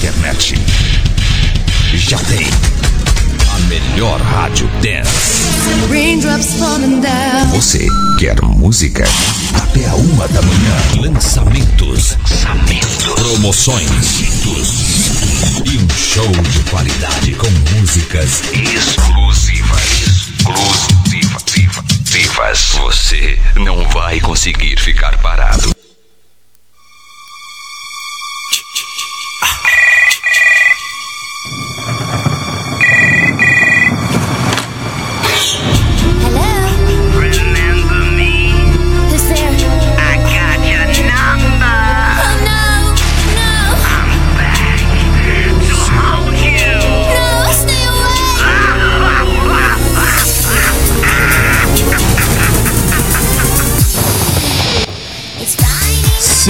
[0.00, 0.54] internet.
[1.94, 2.46] Já tem
[3.52, 5.42] a melhor rádio dance.
[7.50, 7.86] Você
[8.18, 9.04] quer música?
[9.54, 10.74] Até a uma da manhã.
[11.02, 12.16] Lançamentos.
[12.18, 13.14] Lançamentos.
[13.14, 13.90] Promoções.
[15.66, 19.82] E um show de qualidade com músicas exclusivas.
[22.06, 22.72] Exclusivas.
[22.78, 25.79] Você não vai conseguir ficar parado.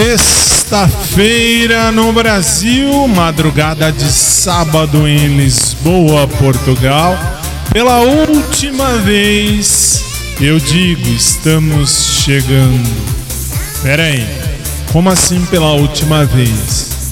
[0.00, 7.18] Sexta-feira no Brasil, madrugada de sábado em Lisboa, Portugal.
[7.70, 10.02] Pela última vez,
[10.40, 12.88] eu digo, estamos chegando.
[13.82, 14.26] Pera aí,
[14.90, 17.10] como assim pela última vez?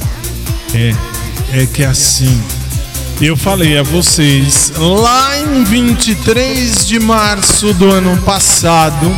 [0.72, 0.94] É,
[1.61, 2.42] é que assim.
[3.20, 9.14] Eu falei a vocês lá em 23 de março do ano passado,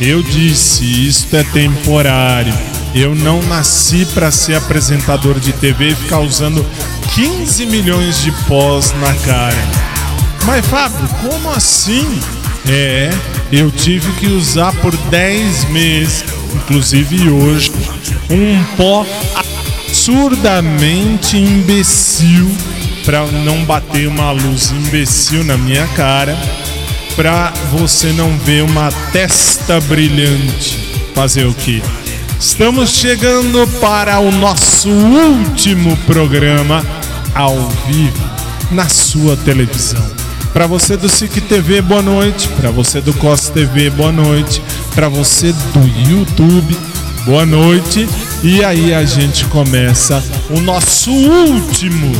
[0.00, 6.20] eu disse: isto é temporário eu não nasci para ser apresentador de TV e ficar
[6.20, 6.64] usando
[7.14, 9.56] 15 milhões de pós na cara.
[10.44, 12.20] Mas Fábio, como assim?
[12.68, 13.10] É,
[13.52, 17.72] eu tive que usar por 10 meses, inclusive hoje,
[18.28, 22.50] um pó absurdamente imbecil
[23.04, 26.36] para não bater uma luz imbecil na minha cara,
[27.16, 30.78] para você não ver uma testa brilhante.
[31.14, 31.82] Fazer o quê?
[32.40, 36.82] Estamos chegando para o nosso último programa
[37.34, 37.54] ao
[37.86, 38.30] vivo
[38.70, 40.02] na sua televisão.
[40.50, 42.48] Para você do SIC TV, boa noite.
[42.58, 44.62] Para você do COS TV, boa noite.
[44.94, 46.74] Para você do YouTube,
[47.26, 48.08] boa noite.
[48.42, 52.10] E aí a gente começa o nosso último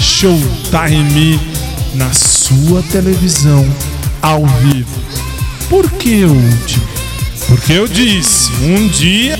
[0.00, 1.40] Showtime
[1.94, 3.64] na sua televisão
[4.20, 5.00] ao vivo.
[5.70, 6.88] Por que o último?
[7.46, 9.38] Porque eu disse, um dia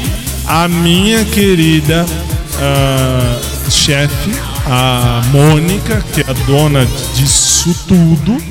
[0.49, 4.31] a minha querida uh, chefe,
[4.67, 8.43] a Mônica, que é a dona disso tudo,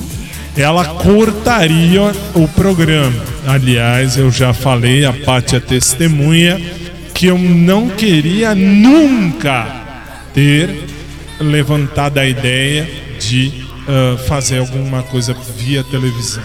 [0.56, 3.24] ela cortaria o programa.
[3.48, 6.62] Aliás, eu já falei, a Pátia testemunha,
[7.16, 9.66] que eu não queria nunca
[10.36, 10.70] ter
[11.40, 12.88] levantado a ideia
[13.20, 16.44] de uh, fazer alguma coisa via televisão.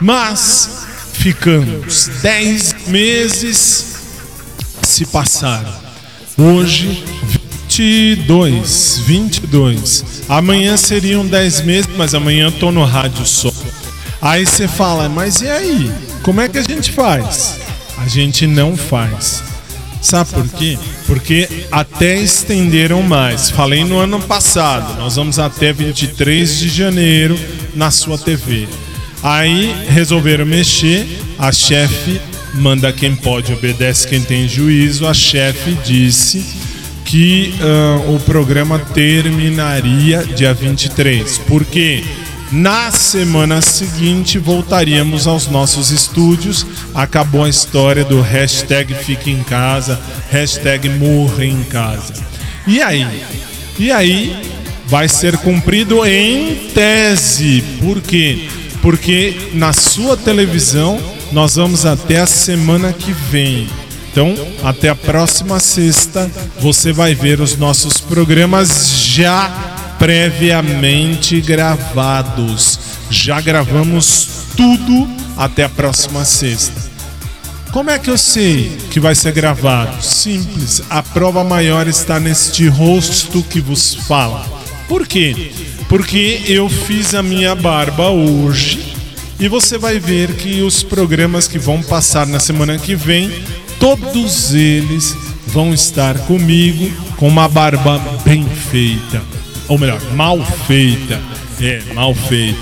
[0.00, 3.95] Mas ficamos 10 meses
[4.86, 5.72] se passaram.
[6.38, 7.04] Hoje,
[7.68, 10.04] 22, 22.
[10.28, 13.52] Amanhã seriam 10 meses, mas amanhã eu tô no rádio só.
[14.20, 15.90] Aí você fala, mas e aí?
[16.22, 17.58] Como é que a gente faz?
[17.98, 19.42] A gente não faz.
[20.00, 20.78] Sabe por quê?
[21.06, 23.50] Porque até estenderam mais.
[23.50, 27.38] Falei no ano passado, nós vamos até 23 de janeiro
[27.74, 28.68] na sua TV.
[29.22, 31.06] Aí resolveram mexer,
[31.38, 32.20] a chefe
[32.56, 35.06] manda quem pode, obedece quem tem juízo.
[35.06, 36.44] A chefe disse
[37.04, 42.04] que uh, o programa terminaria dia 23, porque
[42.50, 46.66] na semana seguinte voltaríamos aos nossos estúdios.
[46.94, 50.00] Acabou a história do hashtag Fique em Casa,
[50.30, 52.14] hashtag em Casa.
[52.66, 53.06] E aí?
[53.78, 54.36] E aí
[54.86, 57.62] vai ser cumprido em tese.
[57.80, 58.48] Por quê?
[58.80, 63.68] Porque na sua televisão nós vamos até a semana que vem.
[64.10, 64.34] Então,
[64.64, 66.30] até a próxima sexta,
[66.60, 69.48] você vai ver os nossos programas já
[69.98, 72.78] previamente gravados.
[73.10, 76.80] Já gravamos tudo até a próxima sexta.
[77.72, 80.02] Como é que eu sei que vai ser gravado?
[80.02, 84.46] Simples, a prova maior está neste rosto que vos fala.
[84.88, 85.52] Por quê?
[85.88, 88.95] Porque eu fiz a minha barba hoje
[89.38, 93.30] e você vai ver que os programas que vão passar na semana que vem,
[93.78, 95.16] todos eles
[95.46, 99.22] vão estar comigo com uma barba bem feita.
[99.68, 101.20] ou melhor, mal feita.
[101.60, 102.58] É, mal feita.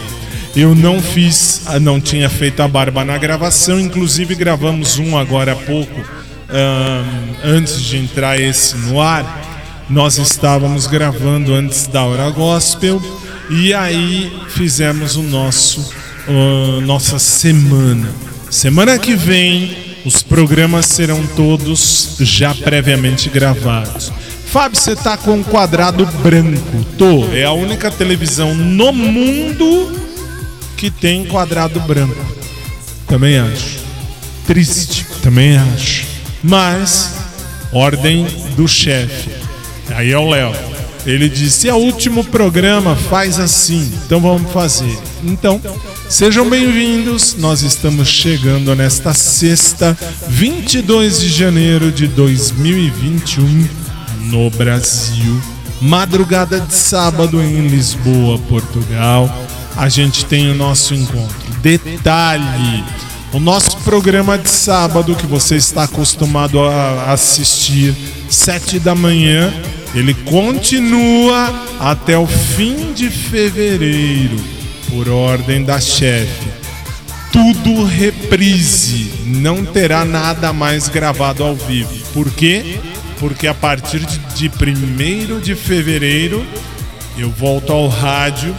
[0.56, 5.52] Eu não fiz, ah, não tinha feito a barba na gravação, inclusive gravamos um agora
[5.52, 9.42] há pouco, um, antes de entrar esse no ar.
[9.90, 13.02] Nós estávamos gravando antes da hora gospel
[13.50, 15.92] e aí fizemos o nosso
[16.28, 18.08] uh, nossa semana.
[18.50, 24.12] Semana que vem os programas serão todos já previamente gravados.
[24.46, 26.84] Fábio, você tá com um quadrado branco.
[26.96, 27.24] Tô.
[27.32, 29.98] É a única televisão no mundo
[30.76, 32.24] que tem quadrado branco.
[33.06, 33.78] Também acho.
[34.46, 35.06] Triste.
[35.22, 36.06] Também acho.
[36.42, 37.16] Mas,
[37.72, 39.30] ordem do chefe.
[39.90, 40.73] Aí é o Léo.
[41.06, 43.92] Ele disse: é o último programa, faz assim.
[44.06, 44.98] Então vamos fazer.
[45.22, 45.60] Então,
[46.08, 47.36] sejam bem-vindos.
[47.38, 49.96] Nós estamos chegando nesta sexta,
[50.28, 53.68] 22 de janeiro de 2021
[54.22, 55.40] no Brasil.
[55.80, 59.30] Madrugada de sábado em Lisboa, Portugal.
[59.76, 61.36] A gente tem o nosso encontro.
[61.60, 62.84] Detalhe:
[63.30, 67.94] o nosso programa de sábado que você está acostumado a assistir,
[68.30, 69.52] sete da manhã,
[69.94, 74.36] ele continua até o fim de fevereiro,
[74.90, 76.48] por ordem da chefe.
[77.32, 81.92] Tudo reprise, não terá nada mais gravado ao vivo.
[82.12, 82.78] Por quê?
[83.18, 84.04] porque a partir
[84.34, 86.44] de 1 de fevereiro
[87.16, 88.54] eu volto ao rádio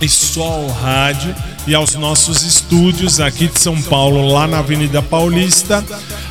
[0.00, 1.34] e só ao rádio
[1.66, 5.84] e aos nossos estúdios aqui de São Paulo, lá na Avenida Paulista.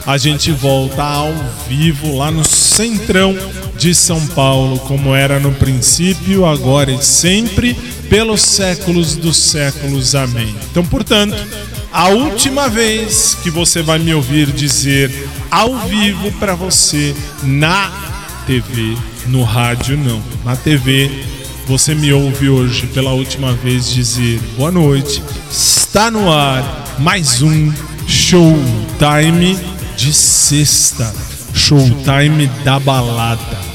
[0.08, 1.34] A gente volta ao
[1.68, 2.44] vivo lá no
[2.76, 3.38] centrão
[3.78, 7.74] de São Paulo, como era no princípio, agora e sempre,
[8.10, 10.14] pelos séculos dos séculos.
[10.14, 10.54] Amém.
[10.70, 11.36] Então, portanto,
[11.92, 15.10] a última vez que você vai me ouvir dizer
[15.50, 17.90] ao vivo para você na
[18.46, 21.10] TV, no rádio não, na TV.
[21.68, 25.24] Você me ouve hoje pela última vez dizer boa noite.
[25.50, 27.74] Está no ar mais um
[28.06, 29.58] Showtime
[29.96, 31.35] de sexta.
[31.66, 33.75] Showtime da balada.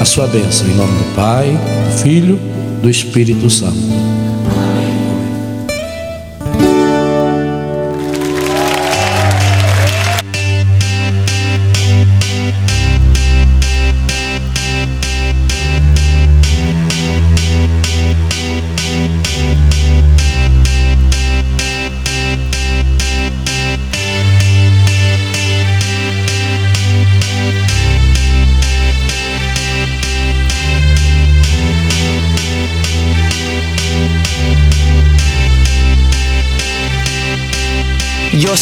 [0.00, 0.66] a sua bênção.
[0.66, 2.40] Em nome do Pai, do Filho,
[2.82, 3.89] do Espírito Santo.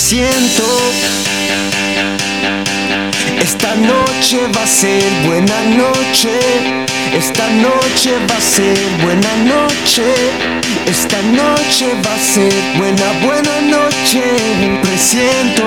[0.09, 0.65] Siento.
[3.43, 6.33] Esta noche va a ser buena noche.
[7.13, 10.07] Esta noche va a ser buena noche.
[10.87, 14.23] Esta noche va a ser buena, buena noche.
[14.81, 15.67] Presiento.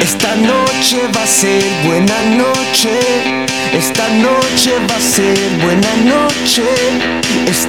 [0.00, 2.94] Esta noche va a ser buena noche.
[3.74, 6.64] Esta noche va a ser buena noche.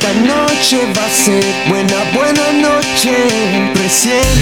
[0.10, 3.12] Esta noche va a ser buena, buena noche.
[3.74, 4.40] Presiento.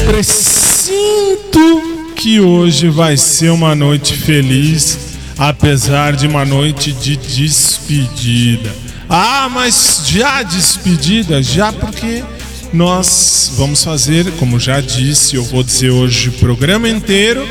[0.00, 1.82] Eu presinto
[2.16, 4.98] que hoje vai ser uma noite feliz,
[5.38, 8.74] apesar de uma noite de despedida.
[9.08, 11.40] Ah, mas já despedida?
[11.40, 12.24] Já porque
[12.72, 17.46] nós vamos fazer, como já disse, eu vou dizer hoje o programa inteiro,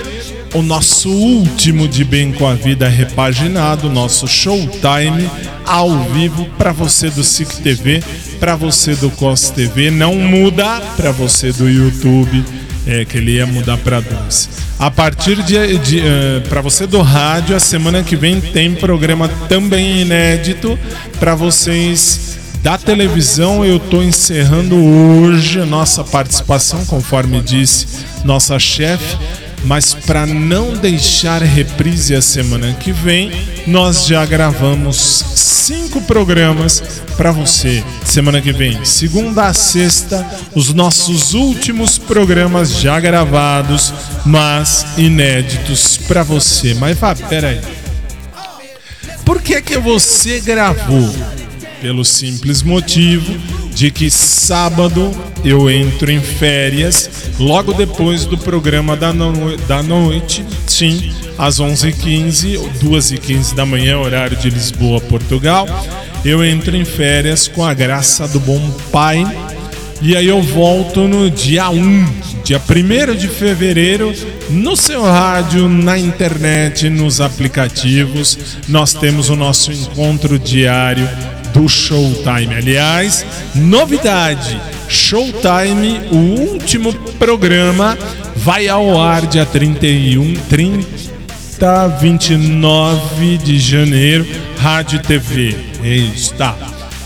[0.56, 5.30] o nosso último de Bem com a Vida repaginado, nosso showtime
[5.66, 8.02] ao vivo para você do SIC TV,
[8.40, 12.42] para você do COS TV, não muda para você do YouTube,
[12.88, 14.48] é que ele ia mudar para dois.
[14.80, 19.28] A partir de, de uh, para você do rádio, a semana que vem tem programa
[19.50, 20.80] também inédito
[21.20, 27.86] para vocês da televisão, eu estou encerrando hoje a nossa participação, conforme disse
[28.24, 29.18] nossa chefe.
[29.65, 33.31] Mas para não deixar reprise a semana que vem,
[33.65, 37.84] nós já gravamos cinco programas para você.
[38.03, 43.93] Semana que vem, segunda a sexta, os nossos últimos programas já gravados,
[44.25, 46.74] mas inéditos para você.
[46.75, 47.60] Mas vá, peraí.
[49.25, 51.12] Por que que você gravou?
[51.86, 53.31] pelo simples motivo
[53.75, 55.12] de que sábado
[55.44, 62.58] eu entro em férias logo depois do programa da, no da noite, sim, às 11h15,
[62.82, 65.67] 2h15 da manhã, horário de Lisboa, Portugal.
[66.24, 69.24] Eu entro em férias com a graça do bom pai
[70.01, 72.05] e aí eu volto no dia 1,
[72.44, 74.13] dia 1 de fevereiro,
[74.50, 78.58] no seu rádio, na internet, nos aplicativos.
[78.70, 81.08] Nós temos o nosso encontro diário
[81.56, 82.54] do Showtime.
[82.54, 84.60] Aliás, novidade:
[84.90, 87.98] Showtime, o último programa,
[88.36, 95.56] vai ao ar dia 31, 30, 29 de janeiro, Rádio TV.
[95.82, 96.56] É isso, tá.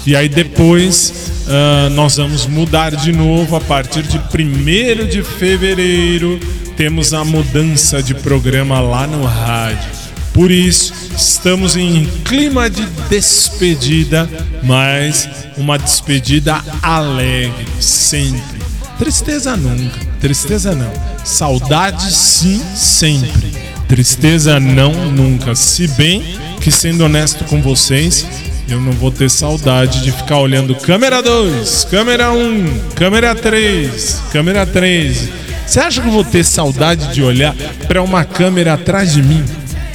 [0.06, 6.40] E aí depois uh, nós vamos mudar de novo a partir de 1 de fevereiro.
[6.76, 9.99] Temos a mudança de programa lá no rádio.
[10.40, 14.30] Por isso, estamos em clima de despedida,
[14.64, 15.28] mas
[15.58, 18.62] uma despedida alegre, sempre.
[18.98, 20.94] Tristeza nunca, tristeza não.
[21.26, 23.52] Saudade sim, sempre.
[23.86, 25.54] Tristeza não, nunca.
[25.56, 26.24] Se bem
[26.62, 28.26] que, sendo honesto com vocês,
[28.70, 34.22] eu não vou ter saudade de ficar olhando câmera 2, câmera 1, um, câmera 3,
[34.32, 35.50] câmera 3.
[35.68, 37.54] Você acha que eu vou ter saudade de olhar
[37.90, 39.44] para uma câmera atrás de mim?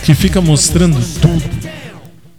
[0.04, 1.42] Que fica mostrando tudo.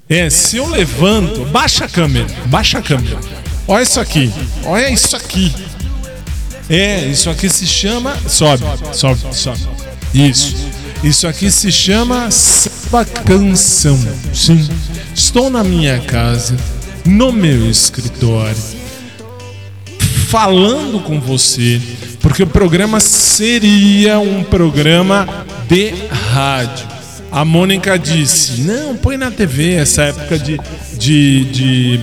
[0.08, 3.18] É, se eu levanto, baixa a câmera, baixa a câmera.
[3.68, 4.32] Olha isso aqui,
[4.64, 5.52] olha isso aqui.
[6.70, 8.16] É, isso aqui se chama.
[8.28, 9.60] Sobe, sobe, sobe.
[10.14, 10.56] Isso.
[11.04, 14.00] Isso aqui se chama samba canção.
[14.34, 14.68] Sim.
[15.14, 16.56] Estou na minha casa,
[17.04, 18.62] no meu escritório,
[20.30, 21.82] falando com você,
[22.20, 25.28] porque o programa seria um programa
[25.68, 25.94] de
[26.34, 26.95] rádio.
[27.36, 29.74] A Mônica disse: Não, põe na TV.
[29.74, 30.58] Essa época de,
[30.98, 31.98] de, de,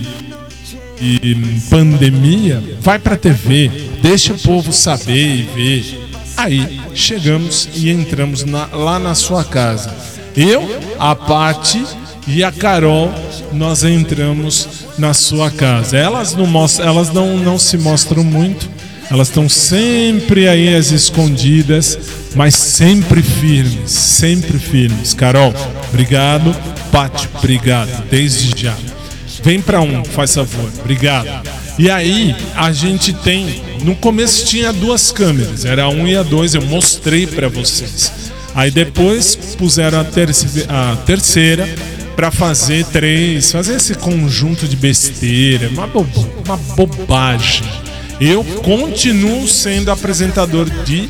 [0.99, 6.09] de pandemia, vai pra TV, deixa o povo saber e ver.
[6.37, 9.91] Aí chegamos e entramos na, lá na sua casa.
[10.37, 11.83] Eu, a Pati
[12.27, 13.11] e a Carol,
[13.51, 15.97] nós entramos na sua casa.
[15.97, 18.69] Elas não, mostram, elas não, não se mostram muito,
[19.13, 21.99] elas estão sempre aí as escondidas,
[22.33, 25.13] mas sempre firmes, sempre firmes.
[25.13, 25.53] Carol,
[25.89, 26.51] obrigado.
[26.91, 28.75] Pati, obrigado, desde já.
[29.43, 31.47] Vem para um, faz favor, obrigado.
[31.77, 33.61] E aí, a gente tem.
[33.83, 38.11] No começo tinha duas câmeras, era a um e a dois, eu mostrei para vocês.
[38.55, 41.69] Aí depois puseram a, terceira, a terceira
[42.15, 46.03] para fazer três, fazer esse conjunto de besteira, uma, bo
[46.43, 47.82] uma bobagem.
[48.19, 51.09] Eu continuo sendo apresentador de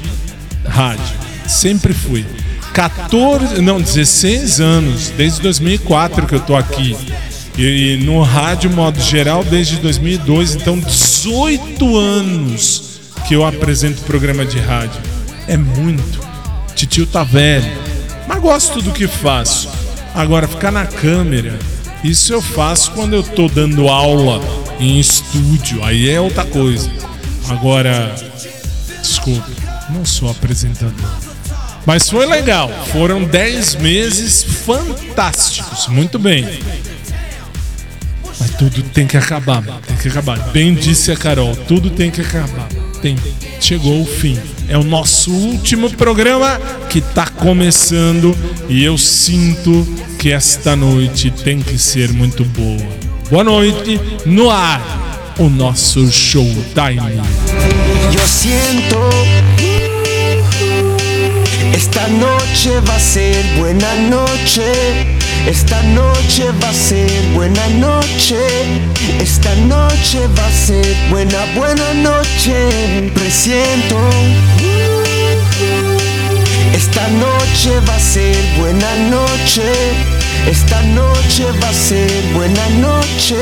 [0.66, 1.16] rádio.
[1.48, 2.26] Sempre fui.
[2.74, 6.98] 14, não, 16 anos, desde 2004 que eu tô aqui.
[7.58, 10.56] E, no rádio, modo geral, desde 2002.
[10.56, 15.00] Então, 18 anos que eu apresento programa de rádio.
[15.48, 16.20] É muito.
[16.76, 17.72] Titio tá velho.
[18.28, 19.70] Mas gosto do que faço.
[20.16, 21.58] Agora, ficar na câmera,
[22.04, 24.42] isso eu faço quando eu tô dando aula
[24.80, 25.84] em estúdio.
[25.84, 26.92] Aí é outra coisa.
[27.50, 28.14] Agora,
[29.02, 29.52] desculpe,
[29.90, 30.94] não sou apresentador.
[31.86, 32.70] Mas foi legal.
[32.92, 35.88] Foram 10 meses fantásticos.
[35.88, 36.48] Muito bem.
[38.40, 40.38] Mas tudo tem que acabar, tem que acabar.
[40.52, 42.68] Bem disse a Carol, tudo tem que acabar.
[43.02, 43.18] Tem,
[43.60, 44.38] chegou o fim.
[44.68, 48.36] É o nosso último programa que está começando
[48.70, 52.88] e eu sinto que esta noite tem que ser muito boa.
[53.30, 54.82] Boa noite, no ar,
[55.38, 57.22] o nosso showtime.
[58.12, 58.98] Yo siento
[61.74, 63.34] esta noche va a ser.
[65.46, 68.38] Esta noche va a ser buena noche.
[69.20, 73.12] Esta noche va a ser buena, buena noche.
[73.14, 73.98] Presiento.
[76.74, 79.70] Esta noche va a ser buena noche.
[80.48, 83.38] Esta noche va a ser buena noche.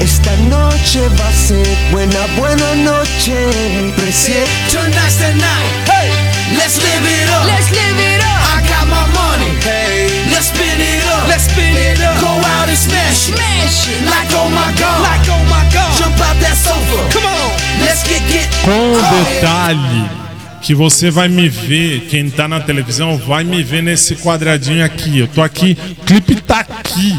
[0.00, 3.34] Esta noche va a ser buena, buena noche.
[3.96, 4.50] Presiento.
[4.70, 5.88] Tonight's the night.
[5.88, 6.10] Hey,
[6.56, 7.46] let's live it up.
[7.46, 8.40] Let's live it up.
[8.52, 9.50] I got my money.
[9.60, 10.03] Hey,
[10.44, 11.28] let's spin it up.
[11.28, 12.20] Let's spin it up.
[12.20, 13.36] Go out and smash it.
[13.36, 14.04] Smash it.
[14.04, 15.00] Like oh my god.
[15.00, 15.96] Like oh my god.
[15.96, 17.00] Jump out that sofa.
[17.12, 17.50] Come on.
[17.80, 18.48] Let's get get.
[18.64, 20.10] Com o detalhe
[20.60, 25.18] que você vai me ver, quem tá na televisão vai me ver nesse quadradinho aqui.
[25.18, 27.14] Eu tô aqui, o clipe tá aqui.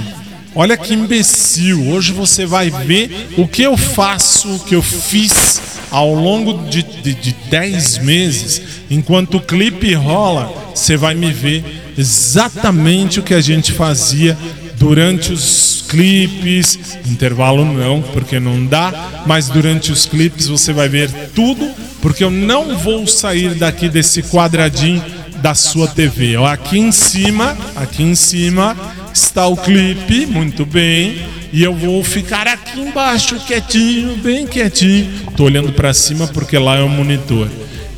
[0.56, 1.90] Olha que imbecil.
[1.90, 5.62] Hoje você vai ver o que eu faço, o que eu fiz
[5.92, 8.62] ao longo de, de, de 10 meses.
[8.90, 14.38] Enquanto o clipe rola, você vai me ver exatamente o que a gente fazia
[14.78, 21.10] durante os clipes, intervalo não, porque não dá, mas durante os clipes você vai ver
[21.34, 21.70] tudo,
[22.02, 25.04] porque eu não vou sair daqui desse quadradinho
[25.42, 26.36] da sua TV.
[26.46, 28.76] Aqui em cima, aqui em cima
[29.14, 35.10] está o clipe, muito bem, e eu vou ficar aqui embaixo quietinho, bem quietinho.
[35.38, 37.48] Tô olhando para cima porque lá é o monitor.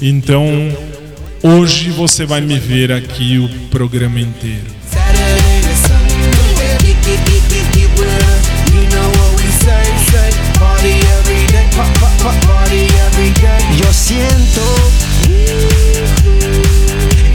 [0.01, 0.45] Então,
[1.43, 4.78] hoje você vai me ver aqui o programa inteiro.
[13.78, 14.62] Yo siento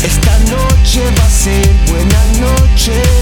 [0.04, 3.21] esta noche va a ser buena noche.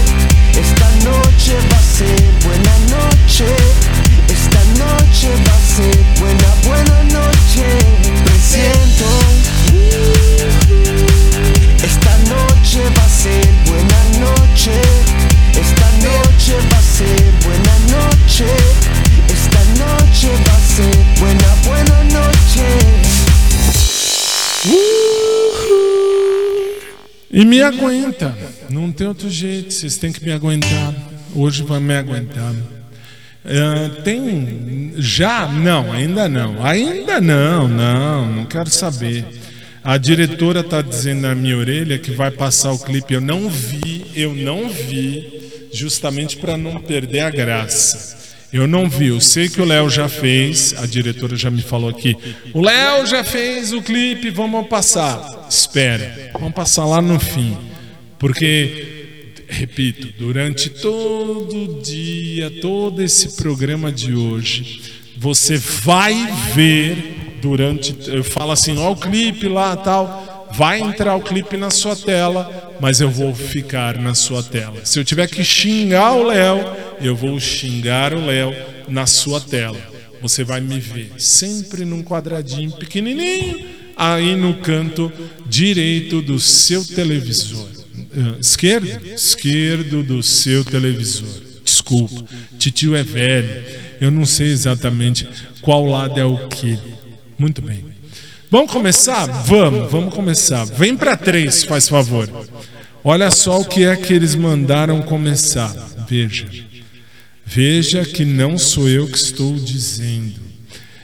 [27.31, 28.35] E me aguenta.
[28.69, 29.73] Não tem outro jeito.
[29.73, 30.93] Vocês têm que me aguentar.
[31.33, 32.53] Hoje vai me aguentar.
[33.45, 34.93] Ah, tem.
[34.97, 35.47] Já?
[35.47, 36.63] Não, ainda não.
[36.63, 38.31] Ainda não, não.
[38.31, 39.25] Não quero saber.
[39.83, 43.13] A diretora está dizendo na minha orelha que vai passar o clipe.
[43.13, 48.20] Eu não vi, eu não vi, justamente para não perder a graça.
[48.53, 51.89] Eu não vi, eu sei que o Léo já fez, a diretora já me falou
[51.89, 52.17] aqui.
[52.53, 55.47] O Léo já fez o clipe, vamos passar.
[55.49, 57.57] Espera, vamos passar lá no fim.
[58.19, 64.81] Porque, repito, durante todo o dia, todo esse programa de hoje,
[65.17, 66.13] você vai
[66.53, 67.95] ver durante.
[68.07, 70.30] Eu falo assim, ó, o clipe lá tal.
[70.53, 74.85] Vai entrar o clipe na sua tela, mas eu vou ficar na sua tela.
[74.85, 76.59] Se eu tiver que xingar o Léo,
[77.01, 78.55] eu vou xingar o Léo
[78.87, 79.79] na sua tela.
[80.21, 85.11] Você vai me ver sempre num quadradinho pequenininho, aí no canto
[85.47, 87.67] direito do seu televisor.
[88.15, 89.07] Ah, Esquerdo?
[89.07, 91.29] Esquerdo do seu televisor.
[91.63, 92.23] Desculpa,
[92.57, 93.63] titio é velho.
[93.99, 95.27] Eu não sei exatamente
[95.61, 96.77] qual lado é o que.
[97.37, 97.90] Muito bem.
[98.51, 99.25] Vamos começar?
[99.45, 100.65] Vamos, vamos começar.
[100.65, 102.29] Vem para três, faz favor.
[103.01, 105.73] Olha só o que é que eles mandaram começar.
[106.05, 106.45] Veja.
[107.45, 110.41] Veja que não sou eu que estou dizendo.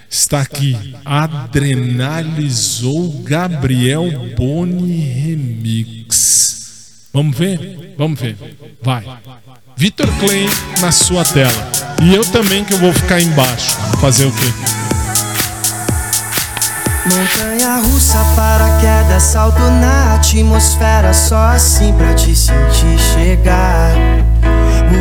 [0.10, 0.76] Está aqui.
[1.06, 7.08] Adrenalizou Gabriel Boni Remix.
[7.14, 7.96] Vamos ver?
[7.98, 8.36] Vamos ver.
[8.82, 9.06] Vai.
[9.78, 10.50] Vitor Klein
[10.82, 11.72] na sua tela.
[12.04, 13.78] E eu também que eu vou ficar embaixo.
[14.02, 14.87] Fazer o quê?
[17.08, 23.94] Montanha russa, paraquedas, salto na atmosfera, só assim pra te sentir chegar.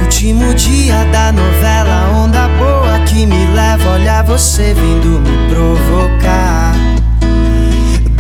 [0.03, 6.65] Último dia da novela, onda boa que me leva, olha você vindo me provocar.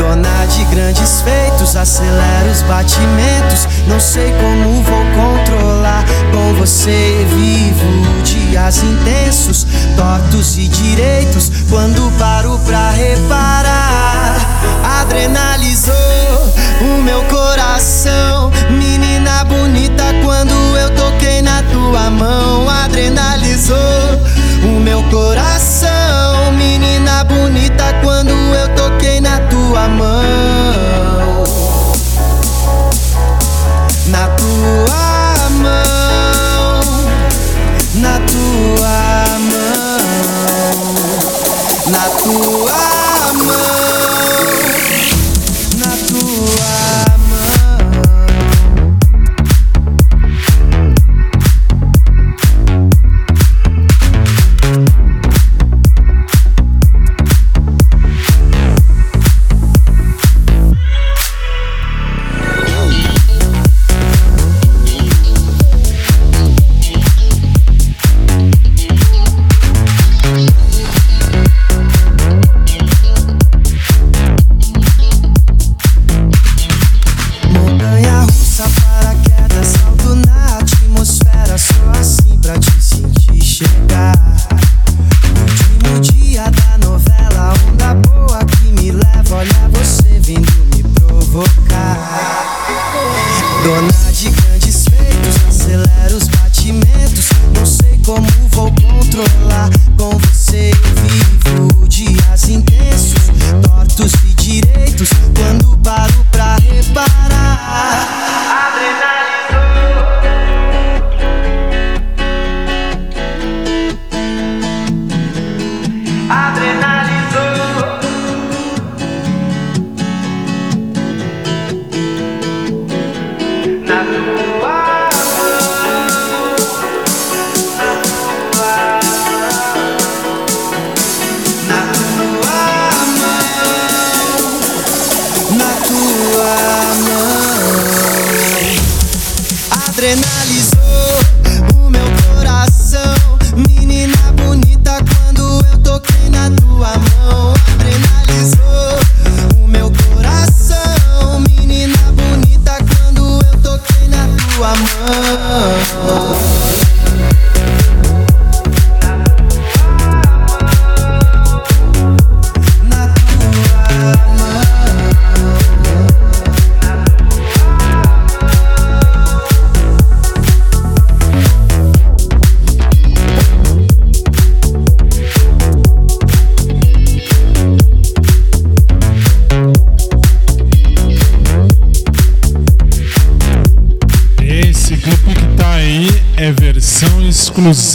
[0.06, 6.04] Dona de grandes feitos, acelera os batimentos, não sei como vou controlar.
[6.32, 9.66] Com você vivo dias intensos,
[9.96, 11.50] tortos e direitos.
[11.68, 14.36] Quando paro pra reparar,
[15.00, 18.52] adrenalizou o meu coração.
[18.70, 23.76] Menina bonita, quando eu toquei na tua mão, adrenalizou
[24.62, 25.95] o meu coração.
[29.76, 30.55] Na tua mão.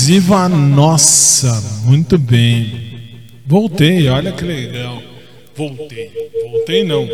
[0.02, 1.62] Exclusiva nossa.
[1.84, 3.20] Muito bem.
[3.46, 5.00] Voltei, olha que legal.
[5.56, 6.12] Voltei.
[6.44, 7.08] Voltei não.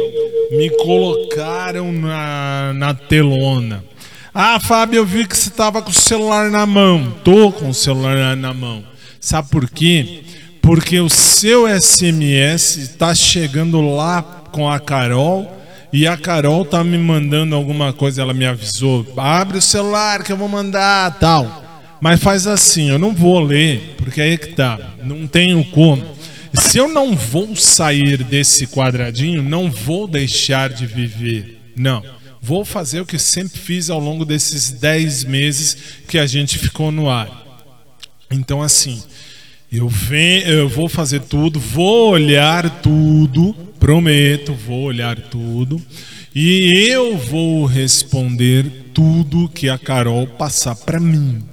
[0.52, 3.84] Me colocaram na, na telona.
[4.34, 7.14] Ah, Fábio, eu vi que você tava com o celular na mão.
[7.26, 8.84] Tô com o celular na mão.
[9.20, 10.24] Sabe por quê?
[10.62, 14.22] Porque o seu SMS está chegando lá
[14.52, 15.52] com a Carol
[15.92, 19.06] e a Carol tá me mandando alguma coisa, ela me avisou.
[19.18, 21.67] Abre o celular que eu vou mandar, tal.
[22.00, 26.04] Mas faz assim, eu não vou ler, porque aí que tá, não tenho como.
[26.54, 31.60] Se eu não vou sair desse quadradinho, não vou deixar de viver.
[31.76, 32.04] Não.
[32.42, 36.92] Vou fazer o que sempre fiz ao longo desses 10 meses que a gente ficou
[36.92, 37.46] no ar.
[38.32, 39.02] Então, assim,
[39.72, 45.82] eu, venho, eu vou fazer tudo, vou olhar tudo, prometo, vou olhar tudo,
[46.34, 51.44] e eu vou responder tudo que a Carol passar para mim.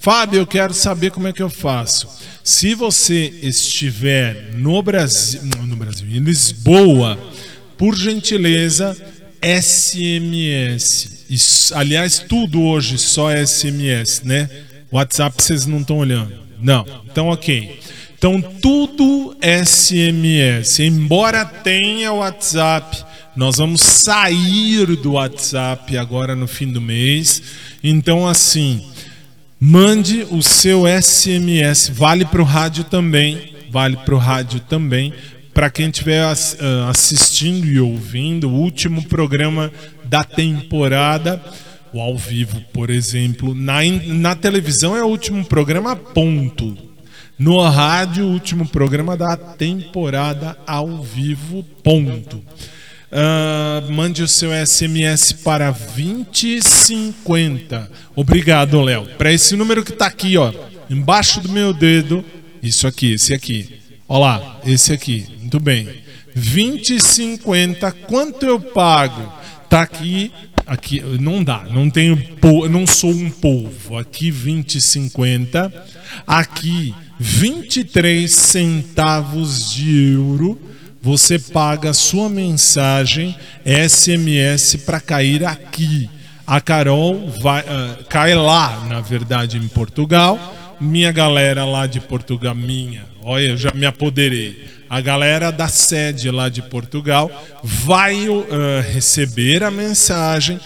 [0.00, 2.08] Fábio, eu quero saber como é que eu faço.
[2.42, 7.18] Se você estiver no Brasil, no Brasil, em Lisboa,
[7.76, 8.96] por gentileza,
[9.42, 11.26] SMS.
[11.28, 14.48] Isso, aliás, tudo hoje só é SMS, né?
[14.90, 16.32] WhatsApp vocês não estão olhando.
[16.58, 16.86] Não.
[17.04, 17.78] Então, ok.
[18.16, 20.80] Então, tudo SMS.
[20.80, 23.04] Embora tenha WhatsApp,
[23.36, 27.42] nós vamos sair do WhatsApp agora no fim do mês.
[27.82, 28.89] Então, assim,
[29.60, 31.90] mande o seu SMS.
[31.90, 33.54] Vale para o rádio também.
[33.70, 35.12] Vale para o rádio também.
[35.52, 39.70] Para quem estiver ah, assistindo e ouvindo o último programa
[40.04, 41.42] da temporada,
[41.92, 43.54] o ao vivo, por exemplo.
[43.54, 46.76] Na, na televisão é o último programa, ponto.
[47.38, 52.42] No rádio, o último programa da temporada ao vivo, ponto.
[53.12, 57.90] Ah, mande o seu SMS para 2050.
[58.14, 59.04] Obrigado, Léo.
[59.18, 60.52] Para esse número que está aqui, ó.
[60.88, 62.24] embaixo do meu dedo,
[62.62, 63.80] isso aqui, esse aqui.
[64.08, 65.26] Olha lá, esse aqui.
[65.40, 65.88] Muito bem.
[66.34, 69.32] 20 e 50, quanto eu pago?
[69.68, 70.30] Tá aqui,
[70.66, 72.16] aqui não dá, não tenho,
[72.70, 73.98] não sou um polvo.
[73.98, 75.72] Aqui 20 e 50,
[76.26, 80.69] aqui 23 centavos de euro.
[81.02, 83.34] Você paga sua mensagem
[83.64, 86.10] SMS para cair aqui.
[86.46, 90.38] A Carol vai, ah, cai lá, na verdade, em Portugal.
[90.78, 94.68] Minha galera lá de Portugal, minha, olha, eu já me apoderei.
[94.90, 97.30] A galera da sede lá de Portugal
[97.62, 100.60] vai ah, receber a mensagem,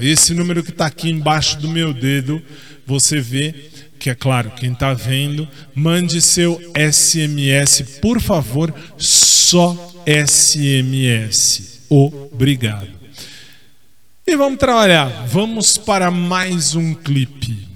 [0.00, 2.40] Esse número que está aqui embaixo do meu dedo,
[2.86, 3.54] você vê
[4.00, 11.80] que é claro, quem está vendo, mande seu SMS, por favor, só SMS.
[11.90, 12.88] Obrigado.
[14.26, 15.26] E vamos trabalhar.
[15.26, 17.68] Vamos para mais um clipe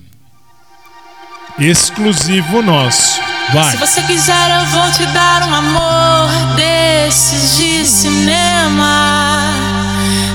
[1.59, 3.21] exclusivo nosso.
[3.53, 3.73] Vai.
[3.73, 9.51] Se você quiser, eu vou te dar um amor desses de cinema.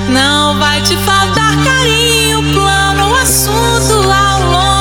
[0.09, 4.78] Não vai te faltar carinho, plano, assunto ao longo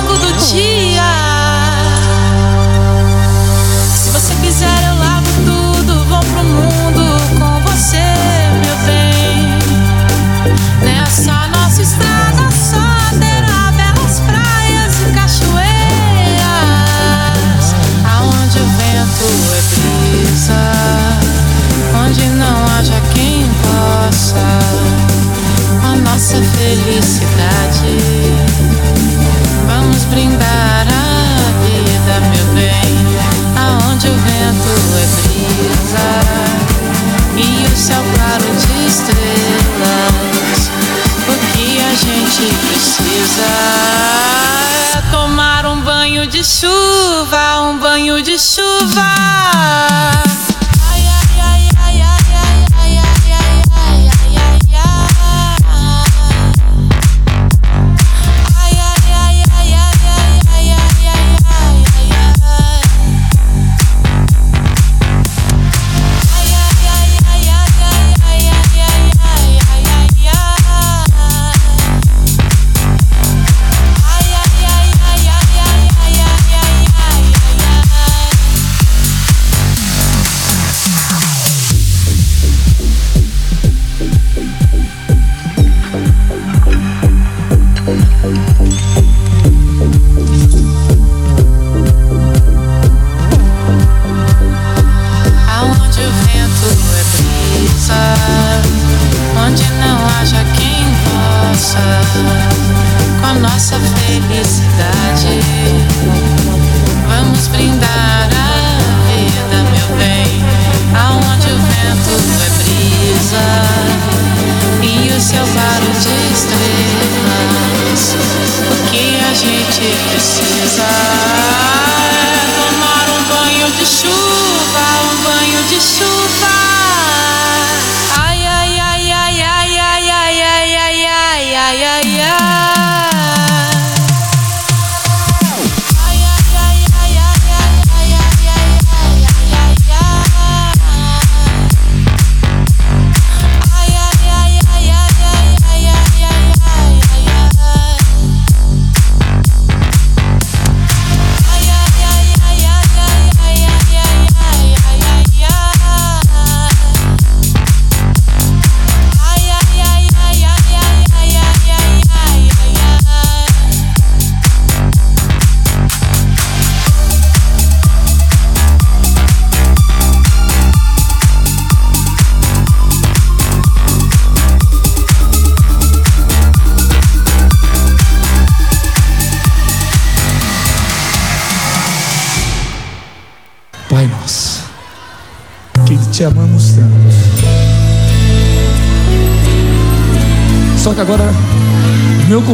[10.82, 12.78] Nessa nossa estrada só
[13.18, 15.58] terá belas praias e cachoeiras.
[18.04, 20.62] Aonde o vento é brisa,
[22.04, 24.46] onde não haja quem possa
[25.82, 27.98] a nossa felicidade.
[29.66, 32.96] Vamos brindar a vida, meu bem,
[33.56, 36.08] aonde o vento é brisa
[37.36, 40.07] e o céu claro de estrelas.
[42.00, 43.42] Gente precisa
[44.94, 49.87] é tomar um banho de chuva, um banho de chuva.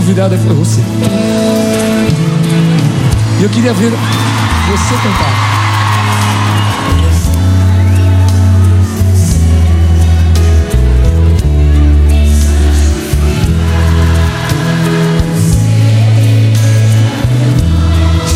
[0.05, 0.81] Meu convidado foi você.
[3.41, 5.55] E eu queria ver você cantar.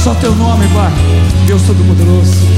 [0.03, 0.93] Só teu nome, Pai.
[1.47, 2.58] Deus Todo-Poderoso.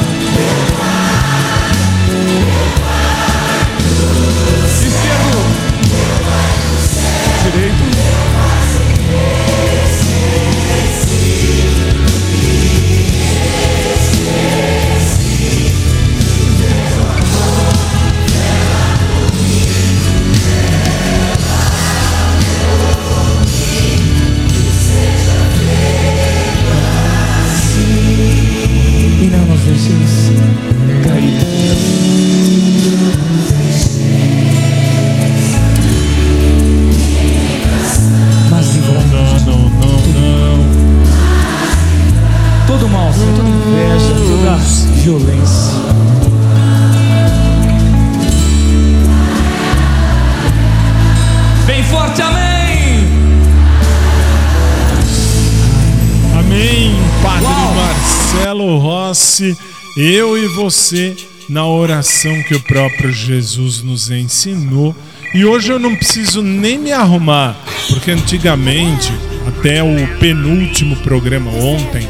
[59.97, 61.15] Eu e você
[61.49, 64.95] na oração que o próprio Jesus nos ensinou.
[65.33, 67.55] E hoje eu não preciso nem me arrumar,
[67.89, 69.11] porque antigamente,
[69.47, 72.07] até o penúltimo programa ontem,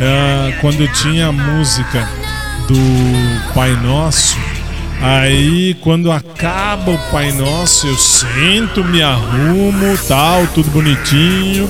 [0.00, 2.08] ah, quando tinha a música
[2.68, 4.36] do Pai Nosso,
[5.00, 11.68] Aí quando acaba o Pai Nosso, eu sento, me arrumo, tal, tudo bonitinho.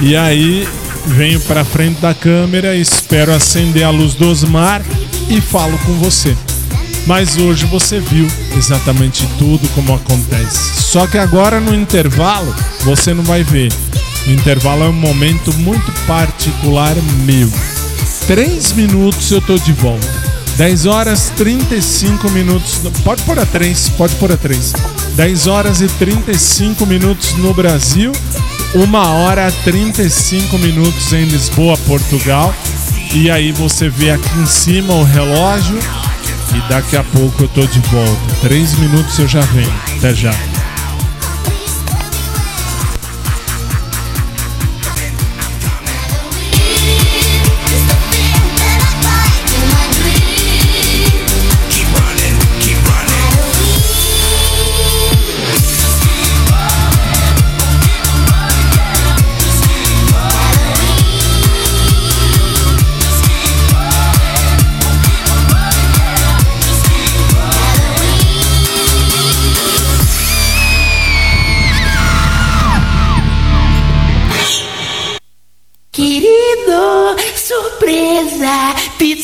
[0.00, 0.68] E aí
[1.06, 4.82] venho para frente da câmera, espero acender a luz do Osmar
[5.28, 6.36] e falo com você.
[7.06, 8.26] Mas hoje você viu
[8.56, 10.82] exatamente tudo como acontece.
[10.82, 13.72] Só que agora no intervalo você não vai ver.
[14.26, 16.94] O intervalo é um momento muito particular
[17.24, 17.50] meu.
[18.26, 20.30] Três minutos eu tô de volta.
[20.56, 22.80] 10 horas 35 minutos.
[23.02, 24.74] Pode pôr a 3, pode pôr a 3.
[25.16, 28.12] 10 horas e 35 minutos no Brasil.
[28.74, 32.54] 1 hora 35 minutos em Lisboa, Portugal.
[33.12, 35.78] E aí você vê aqui em cima o relógio.
[36.54, 38.34] E daqui a pouco eu tô de volta.
[38.42, 39.72] 3 minutos eu já venho.
[39.98, 40.49] Até já.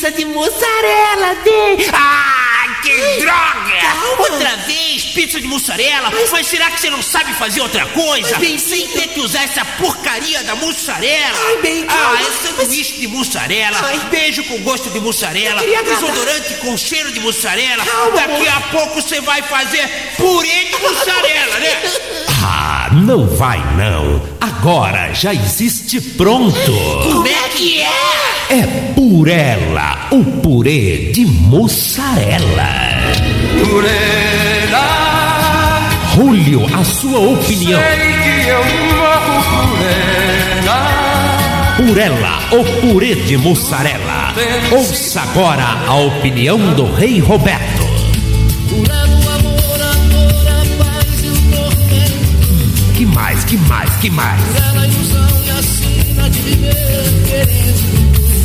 [0.07, 1.79] Pizza de mussarela tem!
[1.93, 3.56] Ah, que droga!
[4.31, 6.11] Outra vez, pizza de mussarela?
[6.33, 8.39] Mas será que você não sabe fazer outra coisa?
[8.39, 11.39] Bem, Sem ter que usar essa porcaria da mussarela?
[11.49, 12.21] Ai, bem, ah, calma.
[12.21, 14.01] é sanduíche de mussarela, Ai.
[14.11, 16.01] beijo com gosto de mussarela, Eu queria agradar.
[16.01, 17.85] desodorante com cheiro de mussarela.
[17.85, 18.49] Calma, Daqui amor.
[18.49, 21.83] a pouco você vai fazer purê de mussarela, né?
[22.49, 24.23] Ah, não vai não.
[24.41, 26.55] Agora já existe pronto.
[27.03, 27.89] Como é que é?
[28.51, 32.69] É Purela, o purê de mussarela.
[36.15, 37.79] Julio, a sua opinião.
[37.79, 38.65] sei que eu
[38.97, 41.77] morro por ela.
[41.77, 44.33] Purela, o purê de mussarela.
[44.73, 47.87] Ouça agora a opinião do Rei Roberto.
[52.95, 54.41] Que mais, que mais, que mais?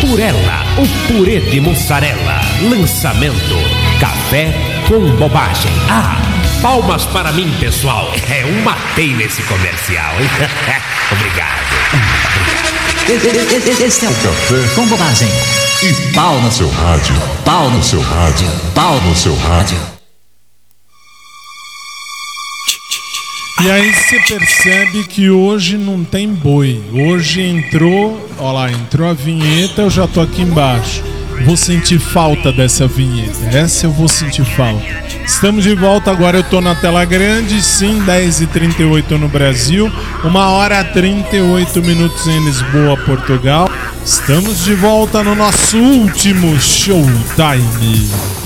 [0.00, 2.40] Purela, o purê de mussarela.
[2.62, 3.56] Lançamento:
[4.00, 4.52] café
[4.88, 5.72] com bobagem.
[5.88, 6.20] Ah,
[6.62, 8.12] palmas para mim, pessoal.
[8.30, 10.28] É um matei nesse comercial, hein?
[11.12, 11.66] Obrigado.
[13.84, 15.28] Esse é o café com bobagem.
[15.82, 17.14] E pau no seu rádio.
[17.44, 18.48] Pau no seu rádio.
[18.74, 19.95] Pau no seu rádio.
[23.58, 26.78] E aí você percebe que hoje não tem boi.
[26.92, 31.02] Hoje entrou, ó lá, entrou a vinheta, eu já tô aqui embaixo.
[31.44, 33.46] Vou sentir falta dessa vinheta.
[33.56, 34.84] Essa eu vou sentir falta.
[35.24, 39.90] Estamos de volta agora, eu tô na tela grande, sim, 10h38 no Brasil,
[40.22, 43.70] 1 hora 38 minutos em Lisboa, Portugal.
[44.04, 48.45] Estamos de volta no nosso último showtime.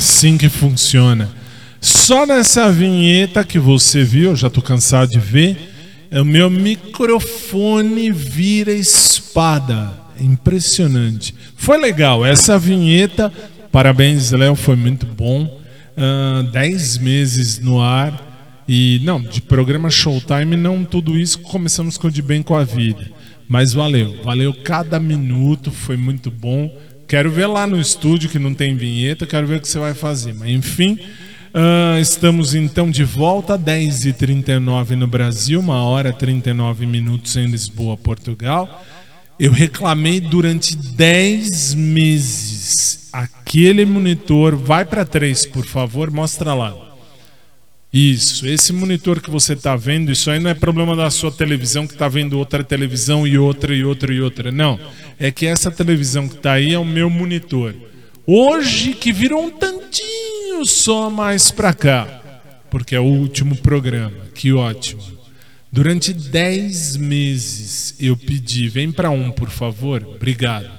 [0.00, 1.28] Assim que funciona.
[1.78, 5.58] Só nessa vinheta que você viu, eu já tô cansado de ver,
[6.10, 9.92] é o meu microfone vira espada.
[10.18, 11.34] Impressionante.
[11.54, 13.30] Foi legal, essa vinheta,
[13.70, 15.60] parabéns, Léo, foi muito bom.
[15.94, 18.28] Ah, Dez meses no ar.
[18.66, 21.40] E não, de programa Showtime, não tudo isso.
[21.40, 23.06] Começamos com o de bem com a vida.
[23.46, 26.74] Mas valeu, valeu cada minuto, foi muito bom.
[27.10, 29.94] Quero ver lá no estúdio que não tem vinheta, quero ver o que você vai
[29.94, 30.32] fazer.
[30.32, 30.96] Mas enfim,
[31.52, 37.96] ah, estamos então de volta, 10h39 no Brasil, 1 hora e 39 minutos em Lisboa,
[37.96, 38.84] Portugal.
[39.40, 43.08] Eu reclamei durante 10 meses.
[43.12, 46.89] Aquele monitor, vai para 3, por favor, mostra lá.
[47.92, 51.88] Isso, esse monitor que você está vendo, isso aí não é problema da sua televisão
[51.88, 54.52] que está vendo outra televisão e outra e outra e outra.
[54.52, 54.78] Não,
[55.18, 57.74] é que essa televisão que está aí é o meu monitor.
[58.24, 62.06] Hoje que virou um tantinho só mais para cá,
[62.70, 64.12] porque é o último programa.
[64.36, 65.02] Que ótimo.
[65.72, 70.06] Durante 10 meses eu pedi, vem para um, por favor.
[70.14, 70.70] Obrigado.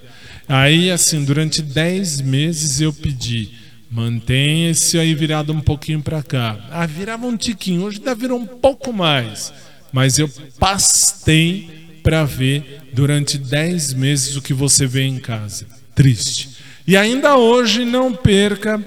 [0.48, 3.61] Aí assim, durante 10 meses eu pedi
[3.92, 6.58] Mantém esse aí virado um pouquinho para cá.
[6.72, 7.84] Ah, virava um tiquinho.
[7.84, 9.54] Hoje ainda virou um pouco mais.
[9.92, 15.68] Mas eu pastei para ver durante 10 meses o que você vê em casa.
[15.94, 16.52] Triste.
[16.88, 18.82] E ainda hoje não perca,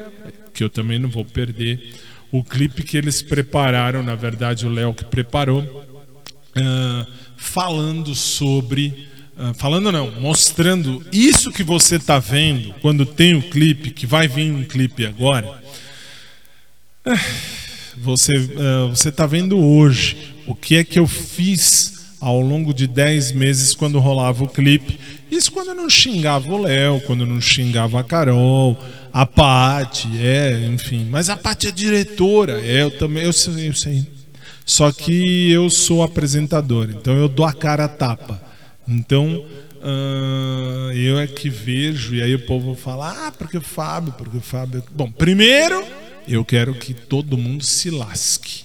[0.55, 1.95] que eu também não vou perder,
[2.33, 5.85] o clipe que eles prepararam, na verdade o Léo que preparou,
[6.57, 9.07] ah, falando sobre
[9.55, 14.53] falando não, mostrando isso que você está vendo quando tem o clipe, que vai vir
[14.53, 15.63] um clipe agora.
[17.05, 17.19] Ah,
[17.99, 22.87] Você ah, você está vendo hoje o que é que eu fiz ao longo de
[22.87, 24.99] 10 meses quando rolava o clipe.
[25.31, 28.79] Isso quando eu não xingava o Léo, quando eu não xingava a Carol,
[29.13, 31.07] a Paty, é, enfim.
[31.11, 34.07] Mas a Paty é diretora, é, eu também, eu sei, eu sei.
[34.65, 38.41] Só que eu sou apresentador, então eu dou a cara a tapa.
[38.87, 39.45] Então,
[39.83, 44.39] ah, eu é que vejo, e aí o povo fala: ah, porque o Fábio, porque
[44.39, 44.83] o Fábio.
[44.91, 45.85] Bom, primeiro,
[46.27, 48.65] eu quero que todo mundo se lasque.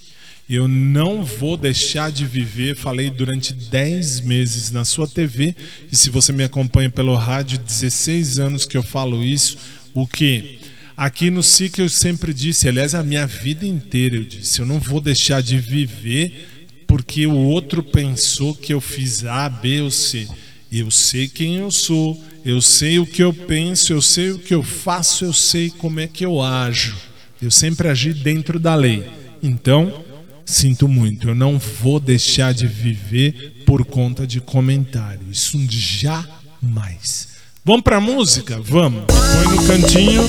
[0.49, 2.75] Eu não vou deixar de viver.
[2.75, 5.55] Falei durante 10 meses na sua TV.
[5.91, 9.57] E se você me acompanha pelo rádio, 16 anos que eu falo isso.
[9.93, 10.59] O que?
[10.97, 14.79] Aqui no SIC eu sempre disse, aliás, a minha vida inteira eu disse: eu não
[14.79, 16.58] vou deixar de viver
[16.89, 20.27] porque o outro pensou que eu fiz A, B ou C.
[20.71, 24.55] Eu sei quem eu sou, eu sei o que eu penso, eu sei o que
[24.55, 26.97] eu faço, eu sei como é que eu ajo.
[27.39, 29.07] Eu sempre agi dentro da lei.
[29.41, 30.03] Então,
[30.43, 35.27] sinto muito, eu não vou deixar de viver por conta de comentário.
[35.31, 37.28] Isso jamais.
[37.69, 38.59] Vamos pra música?
[38.63, 39.03] Vamos.
[39.05, 40.25] Põe no cantinho.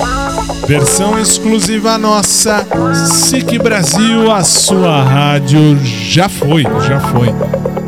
[0.68, 2.66] Versão exclusiva nossa.
[3.14, 5.78] SIC Brasil, a sua rádio.
[5.82, 7.28] Já foi, já foi.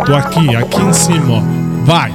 [0.07, 1.42] Tô aqui, aqui em cima, ó.
[1.84, 2.11] Vai.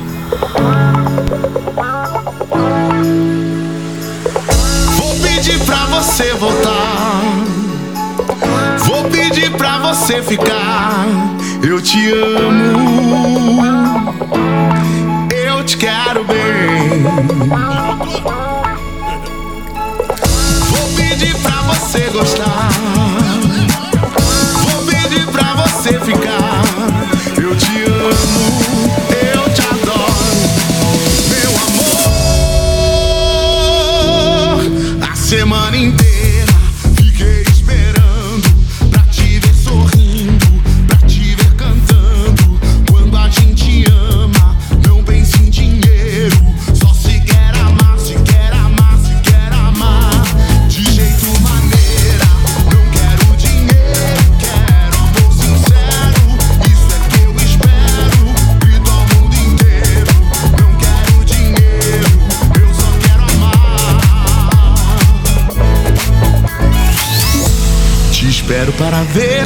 [4.96, 7.02] Vou pedir pra você voltar.
[8.80, 11.06] Vou pedir pra você ficar.
[11.62, 13.38] Eu te amo.
[15.58, 17.02] Eu te quero bem.
[20.70, 22.70] Vou pedir pra você gostar.
[24.54, 26.62] Vou pedir pra você ficar.
[27.42, 28.87] Eu te amo.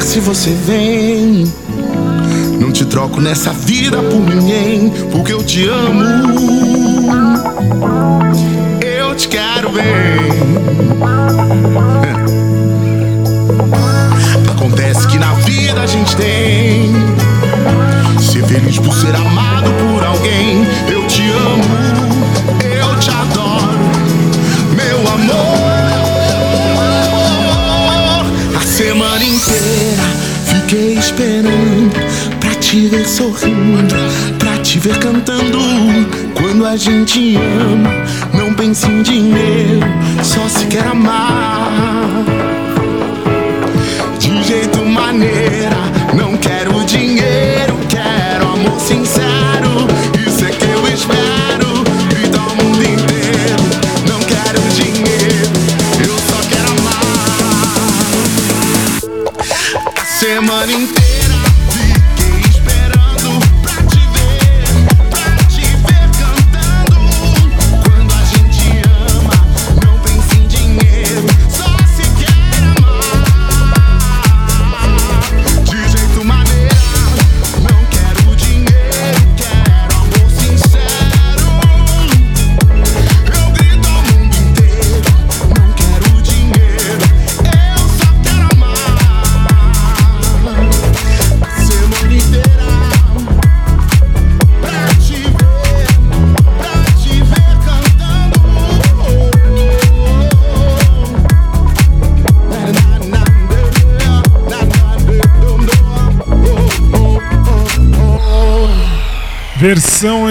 [0.02, 1.50] Se você vem.
[2.60, 6.02] Não te troco nessa vida por ninguém, porque eu te amo.
[8.80, 9.82] Eu te quero bem.
[14.50, 16.92] Acontece que na vida a gente tem
[18.32, 20.66] ser feliz por ser amado por alguém.
[20.88, 21.62] Eu te amo,
[29.12, 30.02] semana inteira
[30.46, 31.92] fiquei esperando
[32.40, 33.94] pra te ver sorrindo,
[34.38, 35.58] pra te ver cantando.
[36.34, 37.90] Quando a gente ama,
[38.32, 39.86] não pense em dinheiro,
[40.22, 42.24] só se quer amar.
[44.18, 45.76] De jeito maneira,
[46.14, 46.71] não quero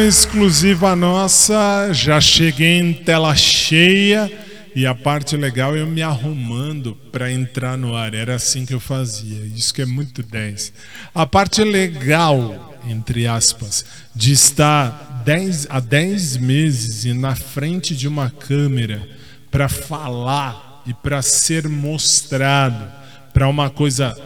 [0.08, 1.90] exclusiva nossa.
[1.94, 4.32] Já cheguei em tela cheia.
[4.74, 8.14] E a parte legal eu me arrumando para entrar no ar.
[8.14, 9.46] Era assim que eu fazia.
[9.56, 10.74] Isso que é muito 10.
[11.14, 13.86] A parte legal, entre aspas,
[14.16, 19.08] de estar 10 a 10 meses e na frente de uma câmera
[19.50, 22.92] para falar e para ser mostrado
[23.34, 24.18] para uma coisa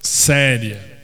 [0.00, 0.95] séria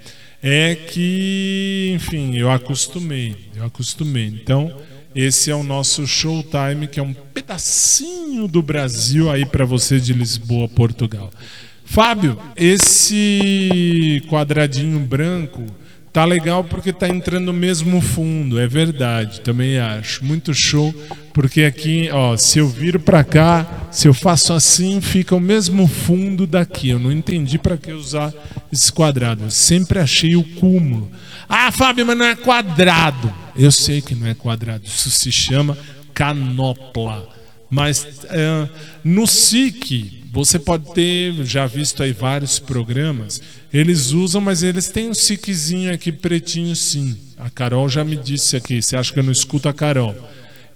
[0.43, 4.27] é que, enfim, eu acostumei, eu acostumei.
[4.27, 4.75] Então,
[5.15, 10.13] esse é o nosso Showtime, que é um pedacinho do Brasil aí para você de
[10.13, 11.31] Lisboa, Portugal.
[11.85, 15.65] Fábio, esse quadradinho branco
[16.13, 20.25] tá legal porque tá entrando no mesmo fundo, é verdade, também acho.
[20.25, 20.95] Muito show,
[21.33, 25.89] porque aqui, ó, se eu viro para cá, se eu faço assim, fica o mesmo
[25.89, 26.91] fundo daqui.
[26.91, 28.33] Eu não entendi para que usar
[28.71, 29.45] esse quadrado.
[29.45, 31.11] Eu sempre achei o cúmulo.
[31.49, 33.33] Ah, Fábio, mas não é quadrado.
[33.57, 35.77] Eu sei que não é quadrado, isso se chama
[36.13, 37.42] canopla.
[37.73, 38.69] Mas é,
[39.03, 43.41] no SIC, você pode ter já visto aí vários programas.
[43.73, 47.17] Eles usam, mas eles têm um SICzinho aqui pretinho sim.
[47.39, 48.83] A Carol já me disse aqui.
[48.83, 50.15] Você acha que eu não escuto a Carol?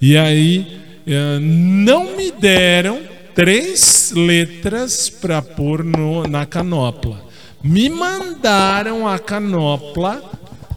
[0.01, 3.03] E aí, é, não me deram
[3.35, 7.23] três letras para pôr no, na canopla.
[7.63, 10.23] Me mandaram a canopla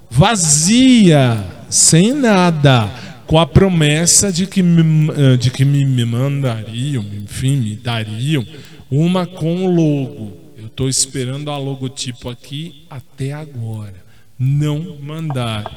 [0.10, 2.92] vazia, sem nada,
[3.30, 8.44] com a promessa de que me, eh, de que me, mandariam, enfim, me dariam
[8.90, 10.36] uma com logo.
[10.58, 13.94] Eu estou esperando a logotipo aqui até agora.
[14.40, 15.70] Não mandaram.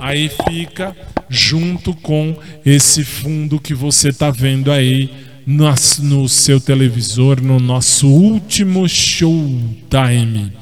[0.00, 0.96] Aí fica
[1.28, 5.08] junto com esse fundo que você está vendo aí
[5.46, 10.52] no, no seu televisor no nosso último showtime.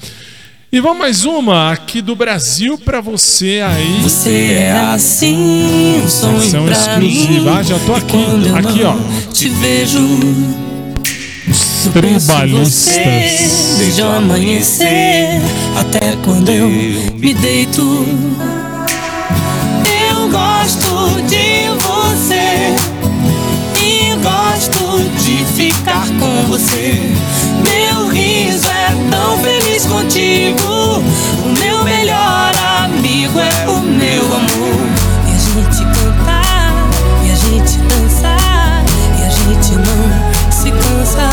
[0.73, 4.01] E vamos mais uma aqui do Brasil para você aí.
[4.05, 7.59] Você é assim, um sonho pra exclusiva.
[7.59, 8.17] Ah, já tô aqui.
[8.57, 8.95] Aqui, ó.
[9.33, 9.99] Te vejo.
[11.49, 13.79] Os tribalistas.
[13.79, 15.41] desde o amanhecer
[15.77, 18.07] até quando eu me deito.
[20.13, 22.77] Eu gosto de você
[23.83, 27.11] e gosto de ficar com você.
[27.63, 31.03] Meu riso é tão feliz contigo.
[31.45, 32.53] O meu melhor
[32.85, 34.87] amigo é o meu amor.
[35.27, 36.91] E a gente cantar,
[37.25, 38.85] e a gente dançar,
[39.19, 41.31] e a gente não se cansa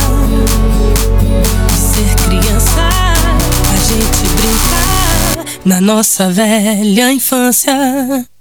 [1.69, 2.89] de ser criança.
[3.73, 8.36] A gente brincar na nossa velha infância.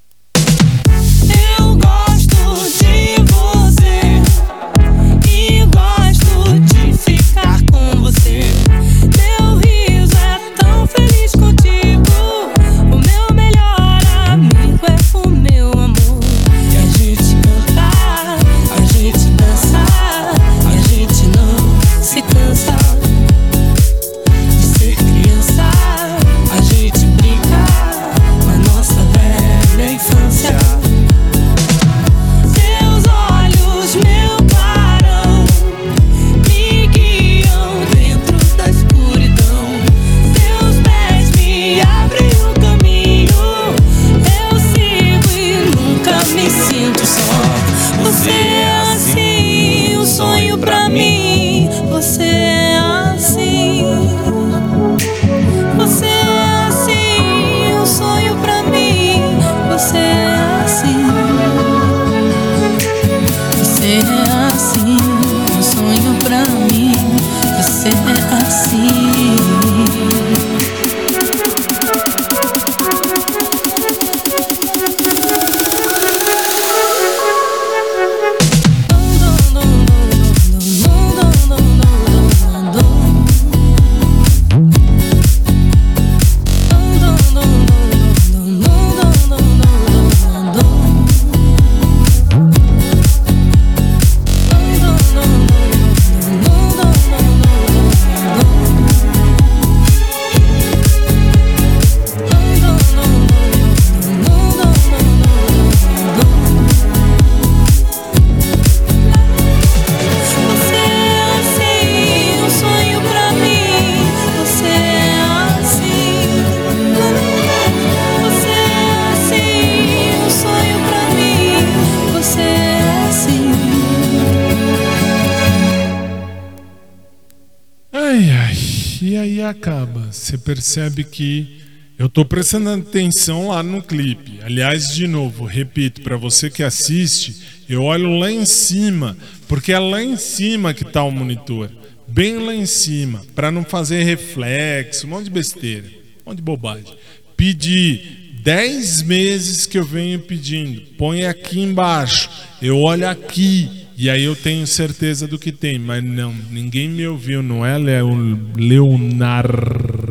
[130.46, 131.58] Percebe que
[131.98, 134.38] eu tô prestando atenção lá no clipe.
[134.42, 137.34] Aliás, de novo, repito, para você que assiste,
[137.68, 139.16] eu olho lá em cima,
[139.48, 141.68] porque é lá em cima que tá o monitor.
[142.06, 145.86] Bem lá em cima, para não fazer reflexo, um monte de besteira,
[146.24, 146.94] um monte de bobagem.
[147.36, 148.00] Pedi
[148.44, 150.82] 10 meses que eu venho pedindo.
[150.96, 152.30] Põe aqui embaixo.
[152.62, 153.68] Eu olho aqui.
[153.98, 155.78] E aí eu tenho certeza do que tem.
[155.78, 160.05] Mas não, ninguém me ouviu, não é, Leo- Leonardo?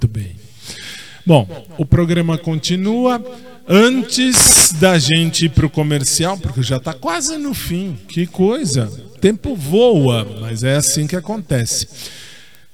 [0.00, 0.34] Muito bem.
[1.26, 1.46] Bom,
[1.76, 3.22] o programa continua.
[3.68, 8.90] Antes da gente ir para o comercial, porque já está quase no fim, que coisa.
[9.20, 11.86] Tempo voa, mas é assim que acontece.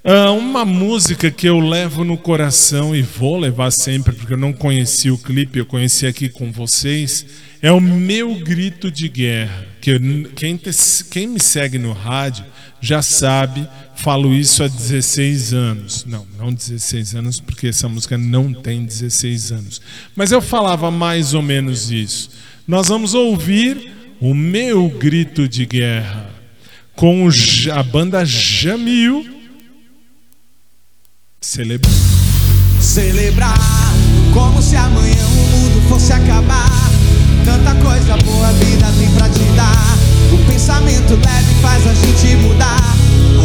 [0.05, 4.53] Ah, uma música que eu levo no coração e vou levar sempre, porque eu não
[4.53, 7.27] conheci o clipe, eu conheci aqui com vocês,
[7.61, 9.67] é o Meu Grito de Guerra.
[9.81, 10.01] Que eu,
[10.37, 10.71] quem, te,
[11.11, 12.45] quem me segue no rádio
[12.81, 16.05] já sabe falo isso há 16 anos.
[16.05, 19.81] Não, não 16 anos, porque essa música não tem 16 anos.
[20.15, 22.31] Mas eu falava mais ou menos isso.
[22.67, 26.31] Nós vamos ouvir o meu grito de guerra
[26.95, 27.29] com
[27.73, 29.27] a banda Jamil.
[31.41, 31.93] Celebrar.
[32.81, 33.59] Celebrar
[34.33, 36.71] como se amanhã o mundo fosse acabar.
[37.45, 39.97] Tanta coisa boa a vida tem pra te dar.
[40.33, 42.97] O pensamento leve faz a gente mudar.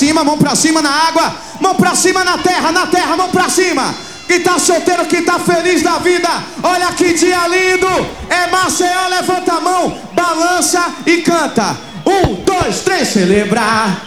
[0.00, 3.50] cima, mão para cima na água, mão para cima na terra, na terra, mão para
[3.50, 3.94] cima.
[4.26, 6.28] Que tá solteiro, que tá feliz da vida,
[6.62, 8.06] olha que dia lindo.
[8.30, 11.76] É Maceió, levanta a mão, balança e canta.
[12.06, 14.02] Um, dois, três, celebrar.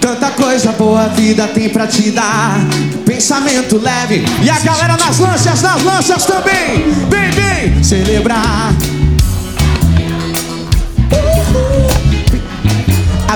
[0.00, 2.60] Tanta coisa boa a vida tem pra te dar.
[3.04, 4.24] Pensamento leve.
[4.42, 6.90] E a galera nas lanchas, nas lanchas também.
[7.10, 8.72] Vem, vem, celebrar.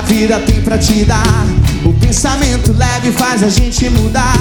[0.05, 1.45] vida tem pra te dar.
[1.85, 4.37] O pensamento leve faz a gente mudar.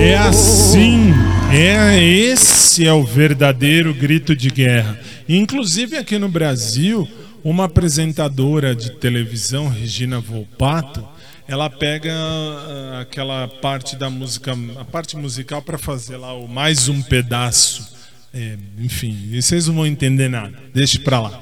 [0.00, 1.12] É assim.
[1.52, 4.98] É esse é o verdadeiro grito de guerra.
[5.28, 7.08] Inclusive aqui no Brasil,
[7.44, 11.06] uma apresentadora de televisão, Regina Volpato,
[11.46, 16.88] ela pega ah, aquela parte da música, a parte musical para fazer lá o mais
[16.88, 17.92] um pedaço.
[18.32, 20.54] É, enfim, vocês não vão entender nada.
[20.72, 21.40] Deixe para lá.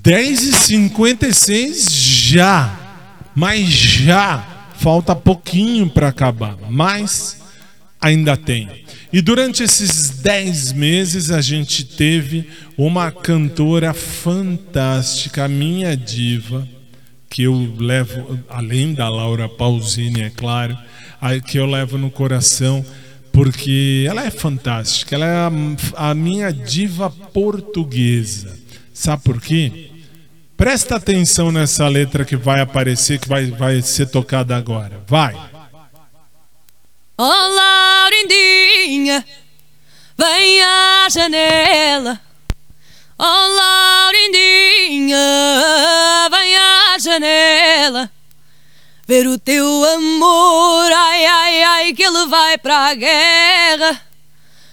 [0.00, 2.78] 10h56 já.
[3.34, 4.70] Mas já.
[4.76, 6.56] Falta pouquinho para acabar.
[6.70, 7.40] Mas
[8.00, 8.68] ainda tem.
[9.12, 16.66] E durante esses 10 meses a gente teve uma cantora fantástica, minha diva,
[17.28, 20.76] que eu levo, além da Laura Pausini, é claro,
[21.46, 22.84] que eu levo no coração,
[23.32, 28.61] porque ela é fantástica, ela é a, a minha diva portuguesa.
[28.92, 29.90] Sabe por quê?
[30.56, 35.00] Presta atenção nessa letra que vai aparecer, que vai, vai ser tocada agora.
[35.06, 35.34] Vai.
[37.18, 39.24] Oh, Laurindinha,
[40.16, 42.20] vem à janela.
[43.18, 43.48] Oh,
[44.04, 45.18] Laurindinha,
[46.30, 48.10] vem à janela.
[49.06, 54.00] Ver o teu amor, ai, ai, ai, que ele vai para a guerra.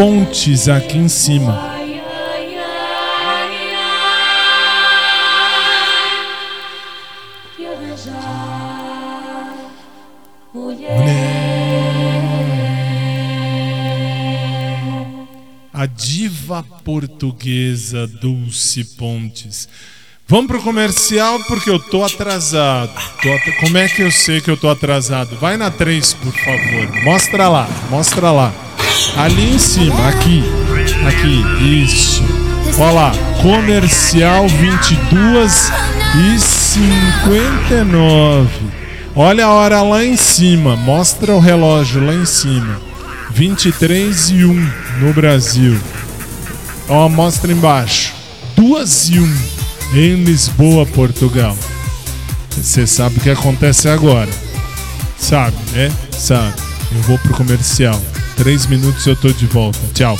[0.00, 1.78] pontes aqui em cima.
[15.70, 19.68] a diva portuguesa Dulce Pontes.
[20.30, 22.92] Vamos pro comercial porque eu tô atrasado.
[23.20, 25.36] Tô at- Como é que eu sei que eu tô atrasado?
[25.40, 27.02] Vai na 3, por favor.
[27.02, 28.52] Mostra lá, mostra lá.
[29.16, 30.44] Ali em cima, aqui.
[31.08, 31.44] Aqui,
[31.84, 32.22] isso.
[32.78, 33.10] Olha lá,
[33.42, 35.72] comercial 22
[36.36, 38.48] e 59.
[39.16, 42.80] Olha a hora lá em cima, mostra o relógio lá em cima.
[43.32, 44.70] 23 e 1
[45.00, 45.76] no Brasil.
[46.88, 48.12] Ó, mostra embaixo.
[48.56, 49.36] 2 e 1
[49.94, 51.56] em Lisboa, Portugal.
[52.50, 54.30] Você sabe o que acontece agora.
[55.18, 55.90] Sabe, né?
[56.12, 56.54] Sabe.
[56.92, 58.00] Eu vou pro comercial.
[58.36, 59.78] Três minutos eu tô de volta.
[59.94, 60.18] Tchau.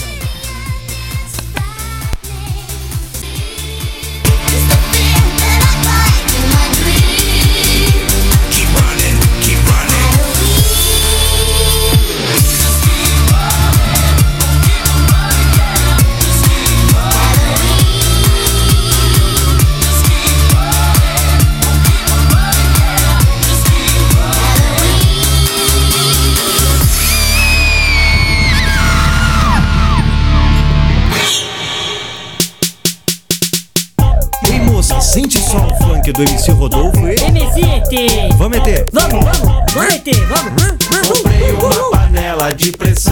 [36.21, 37.14] Do MC Rodolfo e.
[37.14, 38.35] MC ET.
[38.37, 38.87] Vamos meter.
[38.93, 41.09] Vamos, vamos, vamos ET, vamos.
[41.09, 43.09] Comprei uma panela de pressão.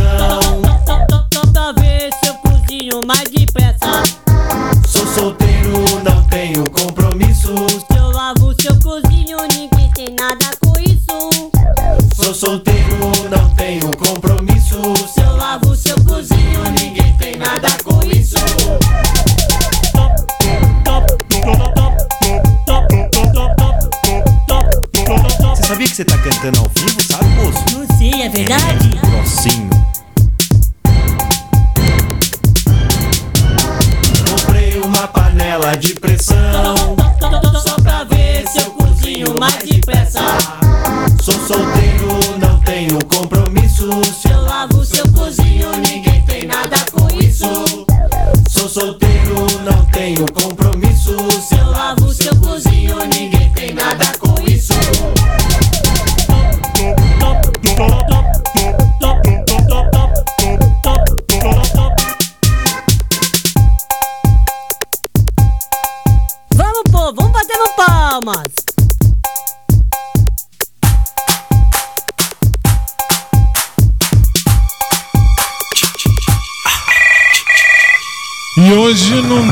[35.88, 36.36] De pressão.
[37.62, 40.20] Só pra ver se eu cozinho mais depressa.
[41.22, 43.88] Sou solteiro, não tenho compromisso.
[44.04, 47.46] Se eu lavo, se eu cozinho, ninguém tem nada com isso.
[48.50, 50.27] Sou solteiro, não tenho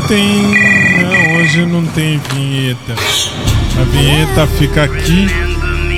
[0.07, 0.41] tem.
[1.01, 2.95] Não, hoje não tem vinheta.
[3.79, 5.27] A vinheta fica aqui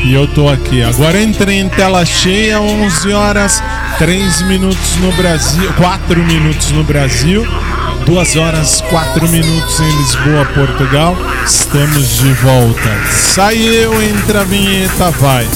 [0.04, 0.84] e eu tô aqui.
[0.84, 3.64] Agora entrei em tela cheia, 11 horas
[3.98, 7.46] 3 minutos no Brasil, 4 minutos no Brasil,
[8.06, 11.16] 2 horas 4 minutos em Lisboa, Portugal.
[11.46, 12.90] Estamos de volta.
[13.12, 15.48] Sai eu, entra a vinheta, vai.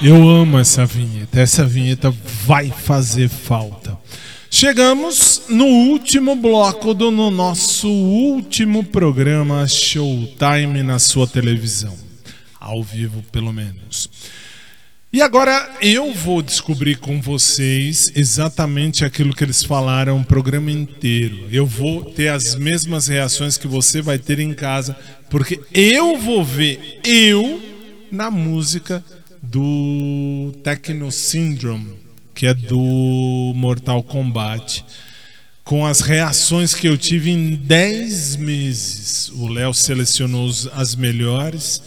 [0.00, 1.40] Eu amo essa vinheta.
[1.40, 2.14] Essa vinheta
[2.46, 3.98] vai fazer falta.
[4.48, 11.96] Chegamos no último bloco do no nosso último programa Showtime na sua televisão.
[12.60, 14.08] Ao vivo, pelo menos.
[15.12, 21.48] E agora eu vou descobrir com vocês exatamente aquilo que eles falaram o programa inteiro.
[21.50, 24.96] Eu vou ter as mesmas reações que você vai ter em casa,
[25.28, 27.60] porque eu vou ver eu
[28.12, 29.02] na música
[29.50, 31.94] do Techno Syndrome,
[32.34, 34.84] que é do Mortal Kombat,
[35.64, 39.30] com as reações que eu tive em 10 meses.
[39.30, 41.82] O Léo selecionou as melhores.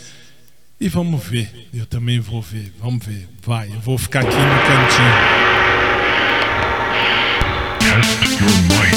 [0.80, 4.62] E vamos ver, eu também vou ver, vamos ver, vai, eu vou ficar aqui no
[4.68, 5.52] cantinho.
[7.80, 8.91] Test your might.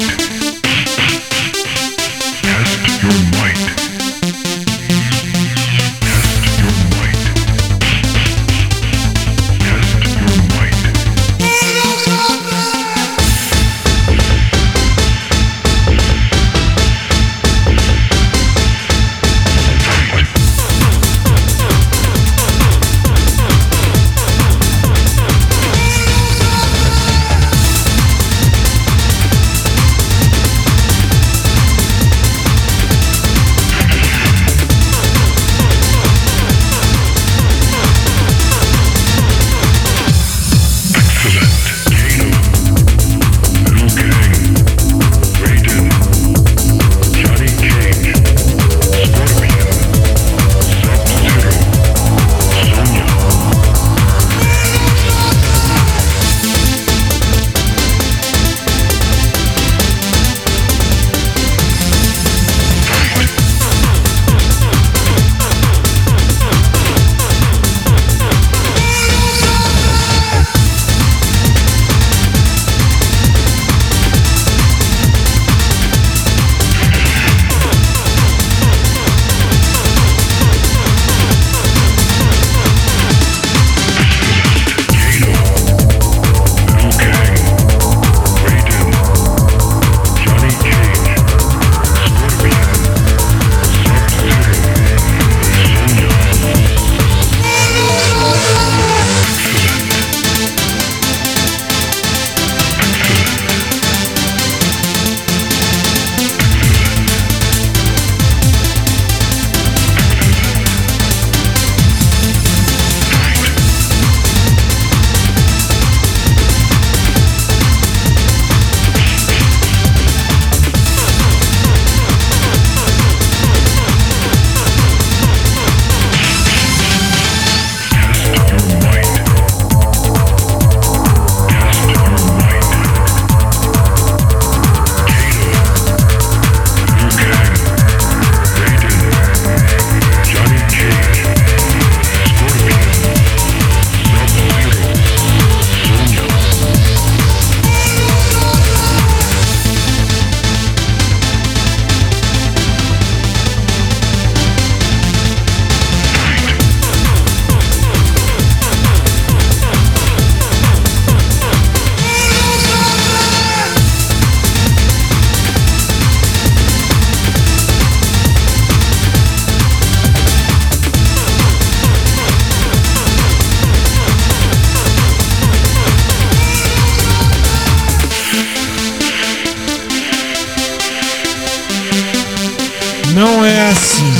[183.75, 184.13] Assim.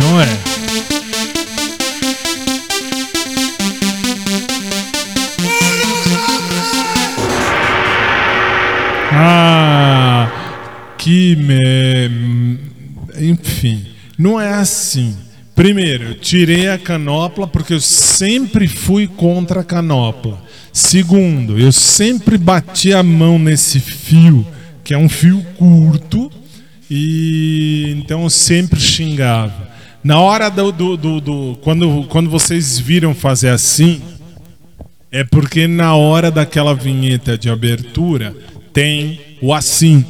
[0.00, 0.28] Não é.
[9.12, 10.30] Ah,
[10.96, 12.58] que me...
[13.20, 13.86] Enfim,
[14.18, 15.16] não é assim.
[15.54, 20.40] Primeiro, eu tirei a canopla porque eu sempre fui contra a canopla.
[20.72, 24.46] Segundo, eu sempre bati a mão nesse fio,
[24.84, 26.30] que é um fio curto,
[26.90, 29.68] e então eu sempre xingava.
[30.02, 34.00] Na hora do, do, do, do- quando, quando vocês viram fazer assim,
[35.10, 38.34] é porque na hora daquela vinheta de abertura
[38.72, 40.04] tem o assim.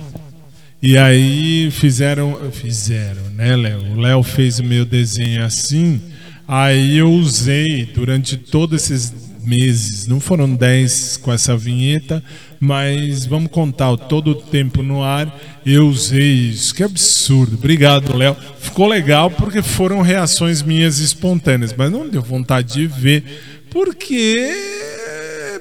[0.81, 3.95] E aí fizeram, fizeram, né, Léo?
[3.95, 6.01] O Léo fez o meu desenho assim.
[6.47, 9.13] Aí eu usei durante todos esses
[9.49, 12.23] meses, não foram 10 com essa vinheta,
[12.61, 15.35] mas vamos contar todo o tempo no ar,
[15.65, 16.75] eu usei isso.
[16.75, 17.55] Que absurdo.
[17.55, 18.37] Obrigado, Léo.
[18.61, 23.25] Ficou legal porque foram reações minhas espontâneas, mas não deu vontade de ver.
[23.71, 24.53] Porque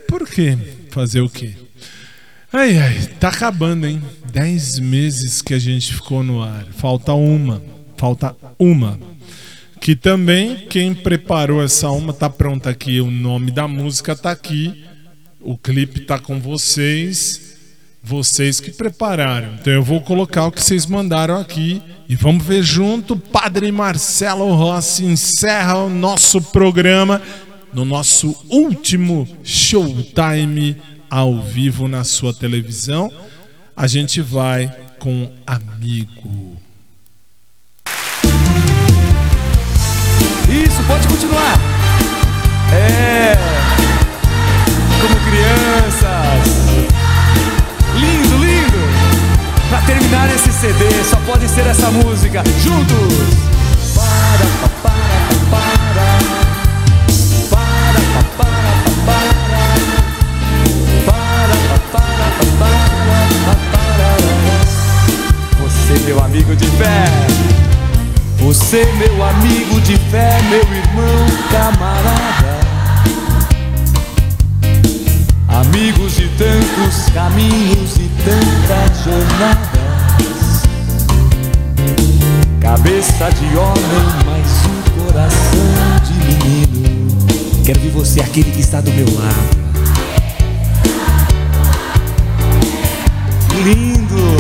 [0.07, 0.57] por quê?
[0.91, 1.51] Fazer o quê?
[2.51, 4.01] Ai, ai, tá acabando, hein?
[4.31, 6.65] Dez meses que a gente ficou no ar.
[6.72, 7.61] Falta uma.
[7.97, 8.97] Falta uma.
[9.80, 12.99] Que também, quem preparou essa uma, tá pronta aqui.
[12.99, 14.84] O nome da música tá aqui.
[15.40, 17.56] O clipe tá com vocês.
[18.04, 19.56] Vocês que prepararam.
[19.56, 21.82] Então eu vou colocar o que vocês mandaram aqui.
[22.10, 23.18] E vamos ver junto.
[23.18, 27.22] Padre Marcelo Rossi encerra o nosso programa
[27.74, 30.78] no nosso último showtime
[31.10, 33.12] ao vivo na sua televisão.
[33.76, 34.68] A gente vai
[34.99, 36.57] com Amigo.
[40.88, 41.59] Pode continuar.
[42.72, 43.38] É.
[45.01, 46.47] Como crianças.
[47.93, 48.77] Lindo, lindo.
[49.69, 52.41] Pra terminar esse CD, só pode ser essa música.
[52.64, 53.14] Juntos.
[53.93, 55.61] Para, pa, para, pa,
[55.91, 56.07] para.
[57.49, 59.38] Para, pa, para, pa, para.
[61.05, 62.77] Para, pa, para, pa, para,
[63.45, 64.09] pa, para.
[65.59, 67.57] Você, meu amigo de fé.
[68.39, 72.57] Você, meu amigo de fé, meu irmão camarada.
[75.47, 79.77] Amigos de tantos caminhos e tantas jornadas.
[82.61, 85.73] Cabeça de homem, mas um coração
[86.05, 87.07] de menino.
[87.65, 89.57] Quero ver você, aquele que está do meu lado.
[93.64, 94.38] Lindo.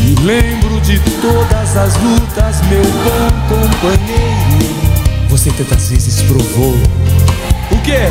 [0.00, 4.74] E lembro de todas as lutas, meu bom companheiro.
[5.30, 6.74] Você tantas vezes provou
[7.70, 8.08] o quê?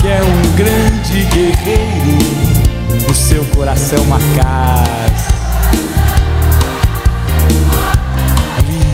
[0.00, 2.18] Que é um grande guerreiro.
[3.10, 3.98] O seu coração.
[8.68, 8.84] Lindo.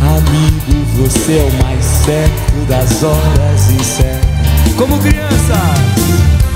[0.00, 4.74] Amigo, você é o mais certo das horas incertas.
[4.76, 6.49] Como crianças.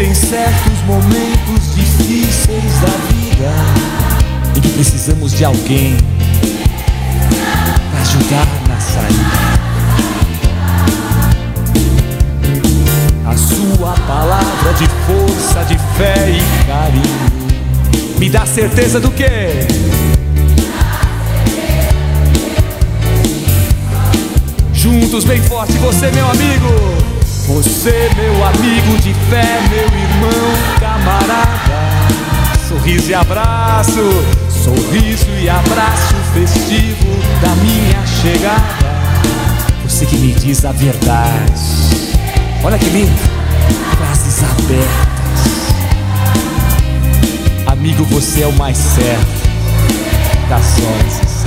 [0.00, 3.50] Em certos momentos difíceis da vida,
[4.56, 5.96] em que precisamos de alguém
[7.90, 9.58] para ajudar na saída.
[13.26, 17.38] A sua palavra de força, de fé e carinho
[18.18, 19.66] me dá certeza do quê?
[24.72, 26.68] Juntos bem forte, você meu amigo,
[27.48, 31.88] você meu amigo de fé, meu irmão camarada.
[32.68, 34.02] Sorriso e abraço,
[34.50, 37.08] sorriso e abraço festivo
[37.40, 38.98] da minha chegada.
[39.82, 41.62] Você que me diz a verdade.
[42.62, 43.18] Olha que lindo,
[43.96, 45.48] frases abertas.
[47.66, 49.48] Amigo, você é o mais certo
[50.50, 51.37] das horas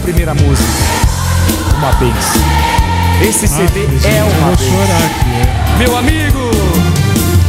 [0.00, 0.68] primeira música.
[1.76, 2.42] Uma benção.
[3.22, 5.78] Esse CD é uma benção.
[5.78, 6.50] Meu amigo,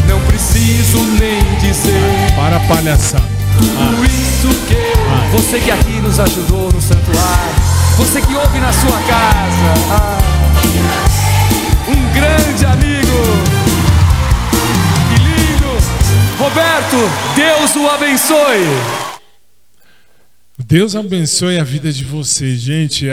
[0.07, 2.33] não preciso nem dizer.
[2.35, 3.23] Para a palhaçada.
[3.57, 7.53] Tudo isso que eu, você que aqui nos ajudou no santuário,
[7.97, 10.17] você que ouve na sua casa, ah,
[11.87, 13.23] um grande amigo,
[15.09, 15.77] que lindo,
[16.39, 19.10] Roberto, Deus o abençoe.
[20.71, 23.05] Deus abençoe a vida de vocês, gente.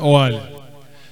[0.00, 0.48] Olha,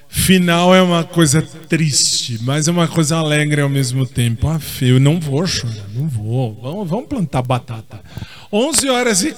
[0.09, 4.47] final é uma coisa triste, mas é uma coisa alegre ao mesmo tempo.
[4.47, 6.57] Ah, eu não vou chorar, não vou.
[6.63, 8.01] Vamos, vamos plantar batata.
[8.53, 9.35] 11 horas e.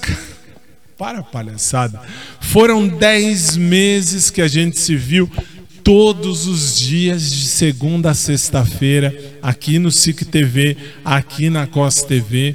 [0.99, 1.99] Para, palhaçada.
[2.43, 5.33] Foram 10 meses que a gente se viu
[5.83, 12.55] todos os dias, de segunda a sexta-feira, aqui no SIC TV, aqui na COS TV.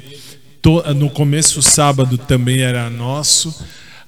[0.94, 3.52] No começo, sábado também era nosso.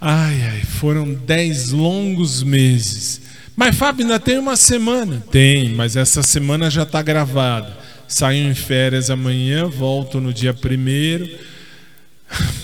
[0.01, 3.20] Ai, ai, foram 10 longos meses.
[3.57, 5.23] Mas, Fábio, ainda tem uma semana?
[5.31, 7.77] Tem, mas essa semana já está gravada.
[8.07, 11.29] Saio em férias amanhã, volto no dia primeiro.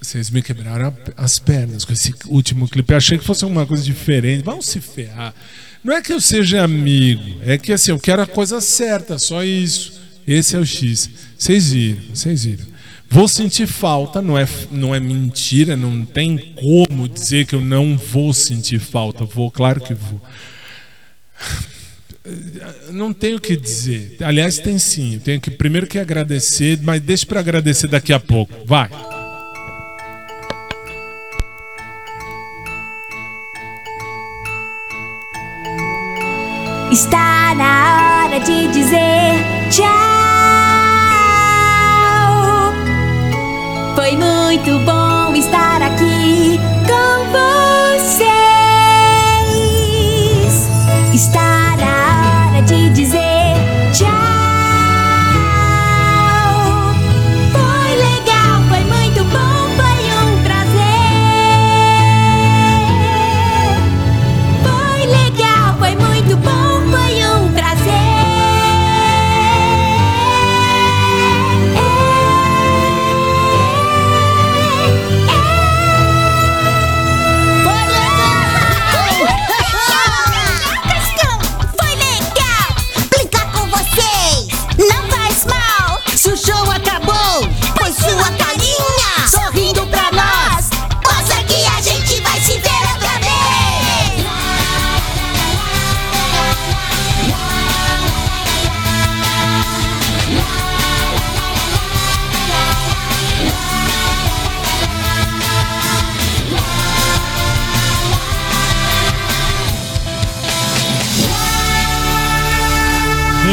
[0.00, 2.92] Vocês me quebraram as pernas com esse último clipe.
[2.92, 4.42] Eu achei que fosse alguma coisa diferente.
[4.42, 5.34] Vão se ferrar.
[5.84, 9.44] Não é que eu seja amigo, é que assim, eu quero a coisa certa, só
[9.44, 10.00] isso.
[10.26, 11.08] Esse é o X.
[11.38, 12.66] Vocês viram, vocês viram.
[13.10, 17.96] Vou sentir falta, não é, não é mentira, não tem como dizer que eu não
[17.96, 19.24] vou sentir falta.
[19.24, 20.20] Vou, claro que vou.
[22.92, 24.18] Não tenho o que dizer.
[24.20, 25.18] Aliás, tem sim.
[25.18, 28.52] Tenho que primeiro que agradecer, mas deixa para agradecer daqui a pouco.
[28.66, 28.90] Vai.
[36.92, 40.37] Está na hora de dizer tchau.
[44.08, 46.58] Foi muito bom estar aqui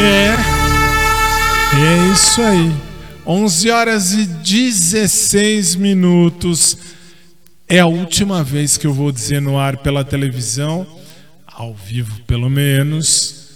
[0.06, 0.36] É.
[1.76, 2.72] É isso aí.
[3.26, 6.78] 11 horas e 16 minutos.
[7.68, 10.86] É a última vez que eu vou dizer no ar pela televisão,
[11.44, 13.48] ao vivo pelo menos.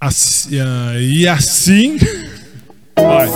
[0.00, 0.50] Assim,
[1.00, 1.98] e assim.
[2.96, 3.28] Vai.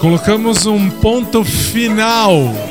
[0.00, 2.65] Colocamos um ponto final.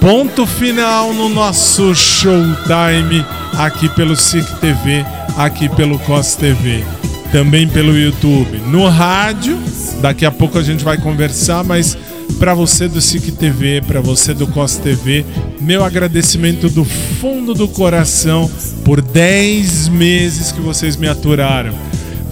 [0.00, 5.04] Ponto final no nosso showtime aqui pelo SIC TV,
[5.36, 6.84] aqui pelo COS TV,
[7.32, 8.58] também pelo YouTube.
[8.68, 9.58] No rádio,
[10.00, 11.98] daqui a pouco a gente vai conversar, mas
[12.38, 15.24] para você do SIC TV, para você do COS TV,
[15.60, 18.48] meu agradecimento do fundo do coração
[18.84, 21.74] por 10 meses que vocês me aturaram.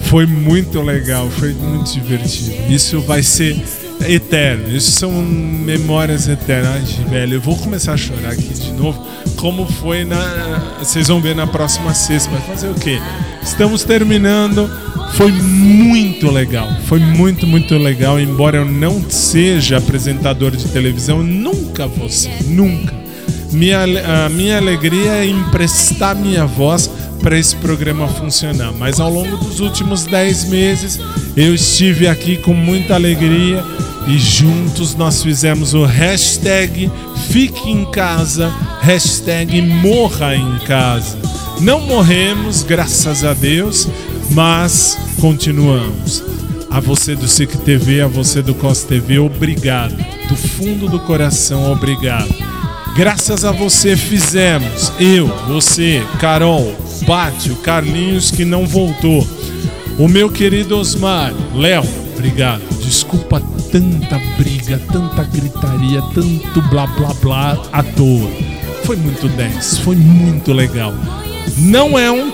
[0.03, 2.55] Foi muito legal, foi muito divertido.
[2.69, 3.61] Isso vai ser
[4.05, 4.75] eterno.
[4.75, 6.91] Isso são memórias eternas.
[7.09, 9.05] Velho, eu vou começar a chorar aqui de novo.
[9.35, 10.77] Como foi na.
[10.79, 12.29] Vocês vão ver na próxima sexta.
[12.31, 12.99] Vai fazer o quê?
[13.41, 14.69] Estamos terminando.
[15.13, 16.69] Foi muito legal.
[16.85, 18.19] Foi muito, muito legal.
[18.19, 22.43] Embora eu não seja apresentador de televisão, nunca ser.
[22.45, 22.93] Nunca.
[23.51, 23.83] Minha,
[24.25, 26.89] a minha alegria é emprestar minha voz
[27.27, 28.71] para esse programa funcionar.
[28.71, 30.97] Mas ao longo dos últimos 10 meses,
[31.35, 33.61] eu estive aqui com muita alegria
[34.07, 36.89] e juntos nós fizemos o hashtag
[37.29, 38.47] Fique em Casa,
[38.79, 41.17] hashtag Morra em Casa.
[41.59, 43.89] Não morremos, graças a Deus,
[44.31, 46.23] mas continuamos.
[46.71, 49.97] A você do SIC TV, a você do COS TV, obrigado.
[50.29, 52.46] Do fundo do coração, obrigado.
[52.97, 56.75] Graças a você fizemos, eu, você, Carol,
[57.05, 59.25] Bate, o Carlinhos que não voltou.
[59.99, 61.83] O meu querido Osmar, Léo,
[62.15, 62.63] obrigado.
[62.83, 63.39] Desculpa
[63.71, 68.31] tanta briga, tanta gritaria, tanto blá blá blá à toa.
[68.83, 70.91] Foi muito 10, foi muito legal.
[71.55, 72.31] Não é um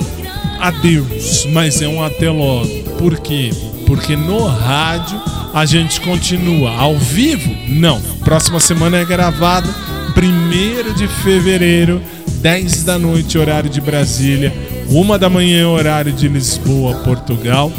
[0.61, 2.69] adeus, mas é um até logo.
[2.97, 3.49] Por quê?
[3.85, 5.21] Porque no rádio
[5.53, 6.71] a gente continua.
[6.77, 7.53] Ao vivo?
[7.67, 8.01] Não.
[8.23, 9.67] Próxima semana é gravado,
[10.25, 12.01] 1 de fevereiro,
[12.41, 14.53] 10 da noite, horário de Brasília,
[14.87, 17.71] 1 da manhã, horário de Lisboa, Portugal.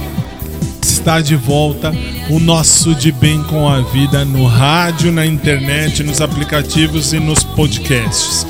[0.83, 1.95] Está de volta
[2.29, 7.43] o nosso De Bem com a Vida no rádio, na internet, nos aplicativos e nos
[7.43, 8.47] podcasts.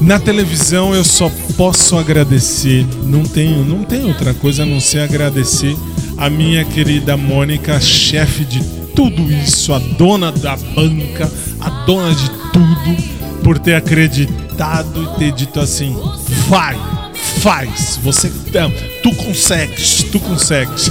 [0.00, 5.00] Na televisão eu só posso agradecer, não tenho, não tenho outra coisa a não ser
[5.00, 5.76] agradecer
[6.16, 11.30] a minha querida Mônica, chefe de tudo isso, a dona da banca,
[11.60, 15.96] a dona de tudo, por ter acreditado e ter dito assim:
[16.48, 16.78] vai,
[17.40, 18.30] faz, você
[19.02, 20.90] tu consegues, tu consegues.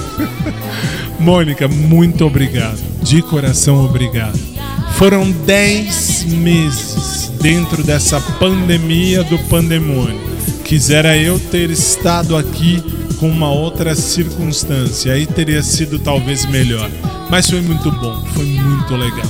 [1.20, 4.40] Mônica, muito obrigado, de coração obrigado.
[4.96, 10.20] Foram 10 meses dentro dessa pandemia do pandemônio.
[10.66, 12.84] Quisera eu ter estado aqui
[13.20, 16.90] com uma outra circunstância, aí teria sido talvez melhor.
[17.30, 19.28] Mas foi muito bom, foi muito legal.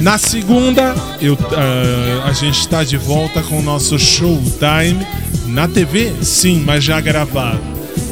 [0.00, 5.06] Na segunda, eu, uh, a gente está de volta com o nosso Showtime
[5.46, 7.60] na TV, sim, mas já gravado.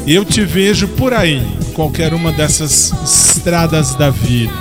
[0.07, 1.41] Eu te vejo por aí,
[1.73, 4.53] qualquer uma dessas estradas da vida.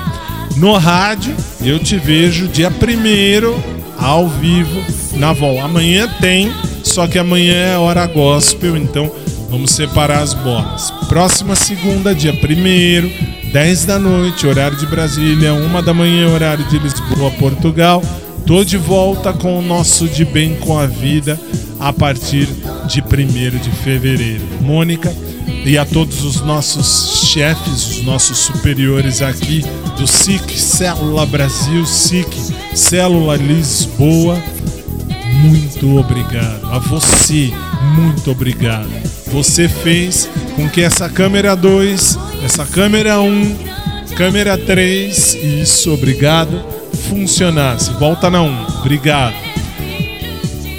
[0.56, 3.62] No rádio, eu te vejo dia primeiro
[3.98, 4.84] ao vivo
[5.16, 5.60] na Vol.
[5.60, 6.52] Amanhã tem,
[6.82, 9.10] só que amanhã é hora gospel, então
[9.50, 10.90] vamos separar as bolas.
[11.08, 13.10] Próxima segunda, dia primeiro,
[13.54, 18.02] 10 da noite, horário de Brasília, 1 da manhã, horário de Lisboa, Portugal.
[18.44, 21.38] Tô de volta com o nosso De Bem com a Vida
[21.78, 22.48] a partir
[22.88, 24.42] de 1 de fevereiro.
[24.60, 25.14] Mônica
[25.64, 29.64] e a todos os nossos chefes, os nossos superiores aqui
[29.96, 32.36] do SIC Célula Brasil, SIC
[32.74, 34.36] Célula Lisboa,
[35.42, 36.66] muito obrigado.
[36.72, 37.52] A você,
[37.94, 38.90] muito obrigado.
[39.28, 43.56] Você fez com que essa câmera 2, essa câmera 1, um,
[44.16, 46.62] câmera 3, isso, obrigado,
[47.08, 47.90] funcionasse.
[47.94, 49.34] Volta na 1, um, obrigado.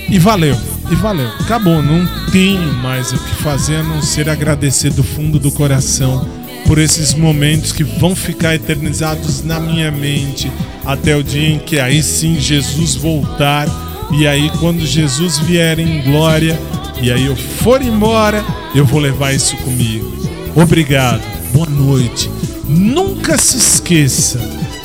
[0.07, 0.55] E valeu,
[0.91, 1.27] e valeu.
[1.39, 6.27] Acabou, não tenho mais o que fazer a não ser agradecer do fundo do coração
[6.67, 10.51] por esses momentos que vão ficar eternizados na minha mente
[10.85, 13.67] até o dia em que aí sim Jesus voltar.
[14.11, 16.59] E aí, quando Jesus vier em glória,
[17.01, 20.13] e aí eu for embora, eu vou levar isso comigo.
[20.55, 22.29] Obrigado, boa noite.
[22.67, 24.39] Nunca se esqueça: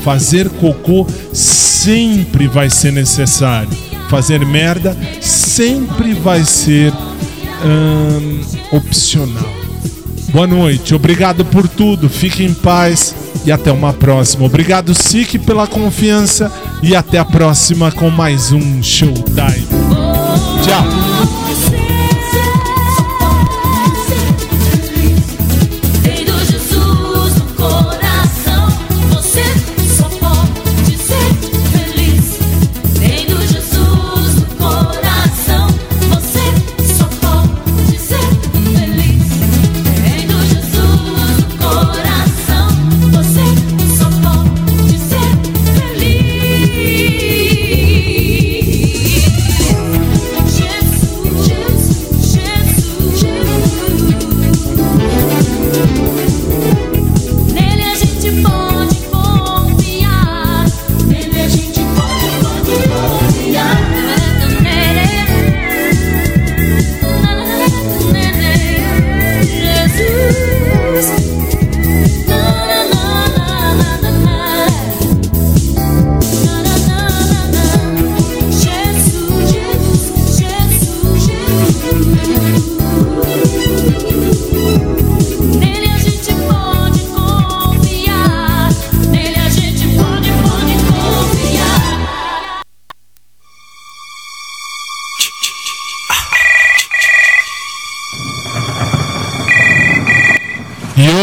[0.05, 3.69] fazer cocô sempre vai ser necessário.
[4.09, 6.93] Fazer merda sempre vai ser
[7.65, 8.41] hum,
[8.73, 9.61] opcional.
[10.33, 13.15] Boa noite, obrigado por tudo, fique em paz
[13.45, 14.47] e até uma próxima.
[14.47, 16.53] Obrigado, SIC, pela confiança
[16.83, 19.67] e até a próxima com mais um Showtime.
[20.63, 21.70] Tchau.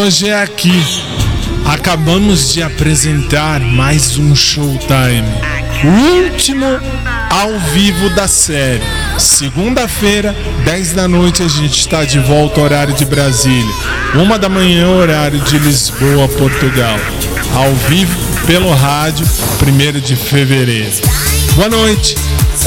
[0.08, 0.72] Hoje é aqui.
[1.66, 5.28] Acabamos de apresentar mais um Showtime.
[5.84, 6.66] O último
[7.30, 8.82] ao vivo da série.
[9.18, 13.76] Segunda-feira, 10 da noite, a gente está de volta, horário de Brasília.
[14.16, 16.98] Uma da manhã, horário de Lisboa, Portugal.
[17.54, 19.28] Ao vivo, pelo rádio,
[19.62, 21.02] 1 de fevereiro.
[21.56, 22.16] Boa noite,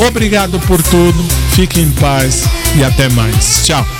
[0.06, 2.44] obrigado por tudo, fique em paz
[2.76, 3.62] e até mais.
[3.64, 3.99] Tchau.